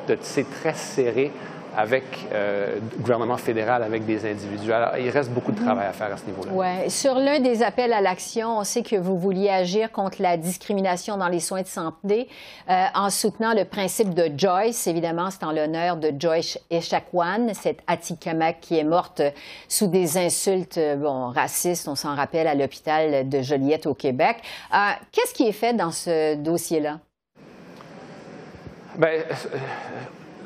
de 0.08 0.14
tisser 0.14 0.44
très 0.44 0.74
serrés 0.74 1.32
avec 1.78 2.02
euh, 2.32 2.74
le 2.74 2.98
gouvernement 3.00 3.36
fédéral, 3.36 3.84
avec 3.84 4.04
des 4.04 4.28
individus. 4.28 4.72
Alors, 4.72 4.98
il 4.98 5.08
reste 5.10 5.30
beaucoup 5.30 5.52
de 5.52 5.60
travail 5.60 5.86
à 5.86 5.92
faire 5.92 6.12
à 6.12 6.16
ce 6.16 6.26
niveau-là. 6.26 6.50
Oui. 6.52 6.90
Sur 6.90 7.14
l'un 7.14 7.38
des 7.38 7.62
appels 7.62 7.92
à 7.92 8.00
l'action, 8.00 8.58
on 8.58 8.64
sait 8.64 8.82
que 8.82 8.96
vous 8.96 9.16
vouliez 9.16 9.48
agir 9.48 9.92
contre 9.92 10.20
la 10.20 10.36
discrimination 10.36 11.16
dans 11.16 11.28
les 11.28 11.38
soins 11.38 11.62
de 11.62 11.68
santé 11.68 12.28
euh, 12.68 12.84
en 12.96 13.10
soutenant 13.10 13.54
le 13.54 13.64
principe 13.64 14.12
de 14.12 14.28
Joyce. 14.36 14.88
Évidemment, 14.88 15.30
c'est 15.30 15.44
en 15.44 15.52
l'honneur 15.52 15.96
de 15.96 16.12
Joyce 16.18 16.58
Echaquan, 16.68 17.54
cette 17.54 17.78
Atikamek 17.86 18.58
qui 18.60 18.76
est 18.76 18.84
morte 18.84 19.22
sous 19.68 19.86
des 19.86 20.18
insultes 20.18 20.80
bon, 20.98 21.28
racistes, 21.28 21.86
on 21.86 21.94
s'en 21.94 22.16
rappelle, 22.16 22.48
à 22.48 22.56
l'hôpital 22.56 23.28
de 23.28 23.40
Joliette 23.40 23.86
au 23.86 23.94
Québec. 23.94 24.38
Euh, 24.74 24.76
qu'est-ce 25.12 25.32
qui 25.32 25.46
est 25.46 25.52
fait 25.52 25.74
dans 25.74 25.92
ce 25.92 26.34
dossier-là? 26.34 26.98
Bien, 28.96 29.22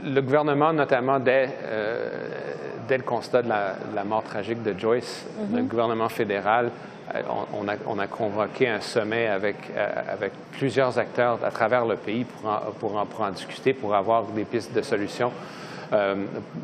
le 0.04 0.20
gouvernement, 0.20 0.72
notamment 0.72 1.18
dès, 1.18 1.48
euh, 1.64 2.08
dès 2.88 2.98
le 2.98 3.04
constat 3.04 3.42
de 3.42 3.48
la, 3.48 4.04
mort 4.04 4.22
tragique 4.22 4.62
de 4.62 4.78
Joyce, 4.78 5.24
le 5.52 5.62
gouvernement 5.62 6.08
fédéral, 6.08 6.70
euh, 7.14 7.20
on, 7.52 7.68
a, 7.68 7.74
on, 7.86 7.98
a, 7.98 8.06
convoqué 8.06 8.68
un 8.68 8.80
sommet 8.80 9.26
avec, 9.26 9.56
euh, 9.76 9.88
avec 10.08 10.32
plusieurs 10.52 10.98
acteurs 10.98 11.38
à 11.44 11.50
travers 11.50 11.84
le 11.84 11.96
pays 11.96 12.24
pour 12.24 12.50
en, 12.50 12.58
pour 12.78 12.96
en, 12.96 13.06
pour 13.06 13.20
en 13.22 13.30
discuter, 13.30 13.72
pour 13.72 13.94
avoir 13.94 14.24
des 14.24 14.44
pistes 14.44 14.74
de 14.74 14.82
solutions. 14.82 15.32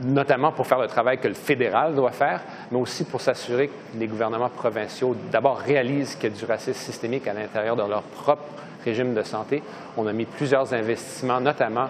notamment 0.04 0.52
pour 0.52 0.66
faire 0.66 0.80
le 0.80 0.88
travail 0.88 1.18
que 1.18 1.28
le 1.28 1.34
fédéral 1.34 1.94
doit 1.94 2.12
faire, 2.12 2.40
mais 2.70 2.78
aussi 2.78 3.04
pour 3.04 3.20
s'assurer 3.20 3.68
que 3.68 3.98
les 3.98 4.06
gouvernements 4.06 4.48
provinciaux, 4.48 5.14
d'abord, 5.30 5.58
réalisent 5.58 6.14
qu'il 6.14 6.30
y 6.30 6.34
a 6.34 6.38
du 6.38 6.44
racisme 6.46 6.80
systémique 6.80 7.28
à 7.28 7.34
l'intérieur 7.34 7.76
de 7.76 7.82
leur 7.82 8.02
propre 8.02 8.44
régime 8.82 9.12
de 9.12 9.22
santé. 9.22 9.62
On 9.98 10.06
a 10.06 10.14
mis 10.14 10.24
plusieurs 10.24 10.72
investissements, 10.72 11.42
notamment 11.42 11.88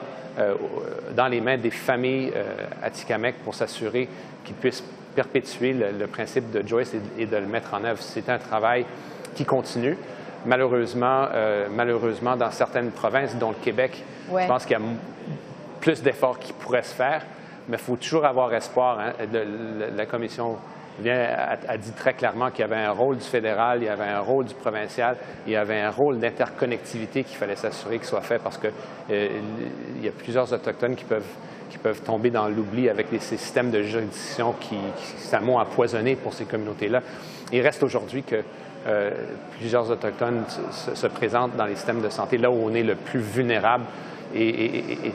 dans 1.15 1.29
les 1.29 1.41
mains 1.41 1.57
des 1.57 1.71
familles 1.71 2.33
euh, 2.35 2.67
Atikamek 2.83 3.37
pour 3.45 3.55
s'assurer 3.55 4.09
qu'ils 4.45 4.55
puissent 4.55 4.85
perpétuer 5.15 5.73
le, 5.73 6.07
principe 6.07 6.51
de 6.53 6.67
Joyce 6.67 6.95
et, 7.19 7.27
de 7.27 7.37
le 7.37 7.47
mettre 7.47 7.75
en 7.75 7.83
œuvre. 7.85 8.01
C'est 8.01 8.29
un 8.29 8.39
travail 8.39 8.87
qui 9.35 9.45
continue. 9.45 9.97
Malheureusement, 10.47 11.27
euh, 11.33 11.67
malheureusement, 11.75 12.37
dans 12.37 12.53
certaines 12.53 12.93
provinces, 12.93 13.35
dont 13.37 13.49
le 13.51 13.65
Québec, 13.65 14.05
je 14.29 14.47
pense 14.47 14.65
qu'il 14.65 14.79
y 14.79 14.81
a 14.81 14.85
plus 15.81 16.03
d'efforts 16.03 16.39
qui 16.39 16.53
pourraient 16.53 16.83
se 16.83 16.95
faire, 16.95 17.23
mais 17.69 17.77
il 17.77 17.83
faut 17.83 17.97
toujours 17.97 18.25
avoir 18.25 18.53
espoir. 18.55 19.01
Hein, 19.01 19.13
la 19.97 20.07
Commission 20.07 20.57
a, 21.07 21.77
dit 21.77 21.93
très 21.93 22.15
clairement 22.15 22.51
qu'il 22.51 22.61
y 22.61 22.65
avait 22.65 22.77
un 22.77 22.91
rôle 22.91 23.19
du 23.19 23.25
fédéral, 23.25 23.79
il 23.83 23.87
y 23.87 23.89
avait 23.89 24.05
un 24.05 24.21
rôle 24.21 24.47
du 24.47 24.55
provincial, 24.55 25.17
il 25.47 25.53
y 25.53 25.57
avait 25.57 25.81
un 25.81 25.91
rôle 25.91 26.19
d'interconnectivité 26.19 27.25
qu'il 27.25 27.37
fallait 27.37 27.57
s'assurer 27.57 27.99
qu'il 27.99 28.07
soit 28.07 28.23
fait 28.23 28.39
parce 28.39 28.59
qu'il 28.59 28.73
euh, 29.11 29.29
y 30.03 30.09
a 30.09 30.13
plusieurs 30.13 30.53
Autochtones 30.53 30.97
qui 30.97 31.05
peuvent, 31.05 31.23
qui 31.71 31.79
peuvent 31.79 32.03
tomber 32.03 32.31
dans 32.31 32.49
l'oubli 32.49 32.89
avec 32.89 33.07
ces 33.21 33.37
systèmes 33.37 33.71
de 33.71 33.83
juridiction 33.83 34.53
qui, 34.59 34.77
qui 34.77 35.37
empoisonnés 35.37 36.17
pour 36.17 36.35
ces 36.35 36.45
communautés-là. 36.45 37.03
Il 37.53 37.61
reste 37.61 37.83
aujourd'hui 37.83 38.23
que 38.23 38.43
euh, 38.87 39.11
plusieurs 39.59 39.91
Autochtones 39.91 40.45
se, 40.95 41.07
présentent 41.09 41.57
dans 41.57 41.67
les 41.67 41.75
systèmes 41.75 42.01
de 42.01 42.09
santé 42.09 42.39
là 42.39 42.51
où 42.51 42.55
on 42.55 42.75
est 42.75 42.83
le 42.83 42.95
plus 42.95 43.21
vulnérable 43.21 43.85
et, 44.35 45.13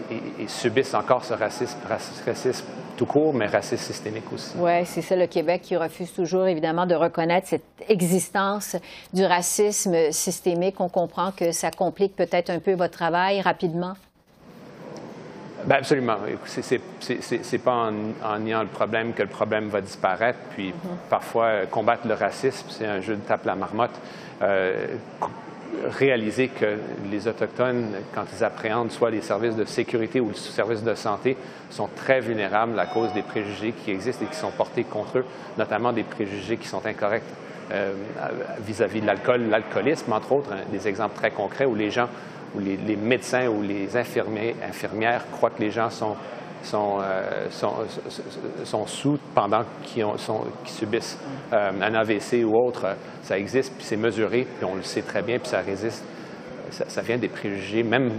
subissent 0.47 0.93
encore 0.93 1.23
ce 1.23 1.33
racisme, 1.33 1.77
racisme 2.25 2.65
tout 2.97 3.05
court, 3.05 3.33
mais 3.33 3.47
racisme 3.47 3.83
systémique 3.83 4.31
aussi. 4.33 4.53
Oui, 4.57 4.85
c'est 4.85 5.01
ça 5.01 5.15
le 5.15 5.27
Québec 5.27 5.61
qui 5.63 5.75
refuse 5.75 6.13
toujours, 6.13 6.47
évidemment, 6.47 6.85
de 6.85 6.95
reconnaître 6.95 7.47
cette 7.47 7.63
existence 7.87 8.75
du 9.13 9.25
racisme 9.25 10.11
systémique. 10.11 10.79
On 10.79 10.89
comprend 10.89 11.31
que 11.31 11.51
ça 11.51 11.71
complique 11.71 12.15
peut-être 12.15 12.49
un 12.49 12.59
peu 12.59 12.73
votre 12.73 12.93
travail 12.93 13.41
rapidement. 13.41 13.93
Bien, 15.65 15.77
absolument. 15.77 16.17
Ce 16.45 17.51
n'est 17.51 17.57
pas 17.59 17.89
en, 18.23 18.39
niant 18.39 18.61
le 18.61 18.67
problème 18.67 19.13
que 19.13 19.23
le 19.23 19.29
problème 19.29 19.69
va 19.69 19.81
disparaître. 19.81 20.39
Puis 20.51 20.69
mm-hmm. 20.69 21.09
parfois, 21.09 21.65
combattre 21.69 22.07
le 22.07 22.15
racisme, 22.15 22.67
c'est 22.69 22.85
un 22.85 23.01
jeu 23.01 23.15
de 23.15 23.21
tape 23.21 23.45
la 23.45 23.55
marmotte. 23.55 23.97
Euh, 24.41 24.87
réaliser 25.97 26.47
que 26.47 26.77
les 27.11 27.27
Autochtones, 27.27 27.91
quand 28.13 28.25
ils 28.35 28.43
appréhendent 28.43 28.91
soit 28.91 29.11
les 29.11 29.21
services 29.21 29.55
de 29.55 29.65
sécurité 29.65 30.19
ou 30.19 30.29
les 30.29 30.35
services 30.35 30.83
de 30.83 30.95
santé, 30.95 31.37
sont 31.69 31.89
très 31.95 32.21
vulnérables 32.21 32.79
à 32.79 32.85
cause 32.85 33.13
des 33.13 33.21
préjugés 33.21 33.73
qui 33.73 33.91
existent 33.91 34.25
et 34.25 34.29
qui 34.29 34.37
sont 34.37 34.51
portés 34.51 34.83
contre 34.83 35.19
eux, 35.19 35.25
notamment 35.57 35.93
des 35.93 36.03
préjugés 36.03 36.57
qui 36.57 36.67
sont 36.67 36.85
incorrects 36.85 37.23
euh, 37.71 37.93
vis-à-vis 38.59 39.01
de 39.01 39.05
l'alcool, 39.05 39.49
l'alcoolisme, 39.49 40.11
entre 40.13 40.33
autres, 40.33 40.51
des 40.71 40.87
exemples 40.87 41.15
très 41.15 41.31
concrets 41.31 41.65
où 41.65 41.75
les 41.75 41.91
gens, 41.91 42.09
où 42.55 42.59
les, 42.59 42.77
les 42.77 42.95
médecins 42.95 43.47
ou 43.47 43.61
les 43.61 43.95
infirmiers, 43.97 44.55
infirmières 44.67 45.25
croient 45.31 45.49
que 45.49 45.61
les 45.61 45.71
gens 45.71 45.89
sont 45.89 46.15
sont, 46.63 46.99
euh, 47.01 47.49
sont, 47.51 47.73
sont, 48.63 48.87
sous 48.87 49.17
pendant 49.35 49.63
qu'ils 49.83 50.05
subissent 50.65 51.17
euh, 51.51 51.71
un 51.81 51.93
AVC 51.93 52.43
ou 52.43 52.55
autre. 52.55 52.95
Ça 53.23 53.37
existe, 53.37 53.73
puis 53.73 53.85
c'est 53.85 53.97
mesuré, 53.97 54.47
puis 54.57 54.65
on 54.65 54.75
le 54.75 54.83
sait 54.83 55.01
très 55.01 55.21
bien, 55.21 55.39
puis 55.39 55.49
ça 55.49 55.59
résiste. 55.59 56.03
Ça, 56.71 57.01
vient 57.03 57.17
des 57.19 57.27
préjugés, 57.27 57.83
même 57.83 58.11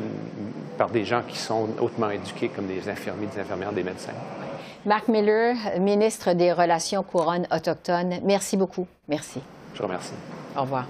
par 0.78 0.88
des 0.88 1.04
gens 1.04 1.22
qui 1.26 1.36
sont 1.36 1.68
hautement 1.80 2.10
éduqués, 2.10 2.48
comme 2.48 2.66
des 2.66 2.88
infirmiers, 2.88 3.26
des 3.26 3.40
infirmières, 3.40 3.72
des 3.72 3.82
médecins. 3.82 4.12
Mark 4.86 5.08
Miller, 5.08 5.56
ministre 5.80 6.34
des 6.34 6.52
Relations 6.52 7.02
couronnes 7.02 7.48
autochtones, 7.50 8.20
merci 8.22 8.56
beaucoup. 8.56 8.86
Merci. 9.08 9.40
Je 9.72 9.78
vous 9.78 9.86
remercie. 9.86 10.14
Au 10.56 10.60
revoir. 10.60 10.86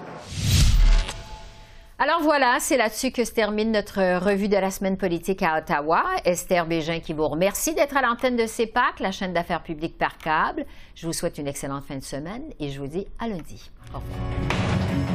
Alors 1.97 2.21
voilà, 2.21 2.57
c'est 2.59 2.75
là-dessus 2.75 3.11
que 3.11 3.23
se 3.23 3.31
termine 3.31 3.71
notre 3.71 4.19
revue 4.19 4.49
de 4.49 4.57
la 4.57 4.69
semaine 4.69 4.97
politique 4.97 5.41
à 5.41 5.57
Ottawa. 5.57 6.03
Esther 6.25 6.65
Bégin 6.65 6.99
qui 6.99 7.13
vous 7.13 7.27
remercie 7.27 7.73
d'être 7.73 7.95
à 7.95 8.01
l'antenne 8.01 8.35
de 8.35 8.45
CEPAC, 8.45 8.99
la 8.99 9.13
chaîne 9.13 9.31
d'affaires 9.31 9.63
publiques 9.63 9.97
par 9.97 10.17
câble. 10.17 10.65
Je 10.93 11.07
vous 11.07 11.13
souhaite 11.13 11.37
une 11.37 11.47
excellente 11.47 11.85
fin 11.85 11.95
de 11.95 12.03
semaine 12.03 12.43
et 12.59 12.69
je 12.69 12.81
vous 12.81 12.87
dis 12.87 13.07
à 13.17 13.29
lundi. 13.29 13.71
Au 13.93 13.99
revoir. 13.99 15.14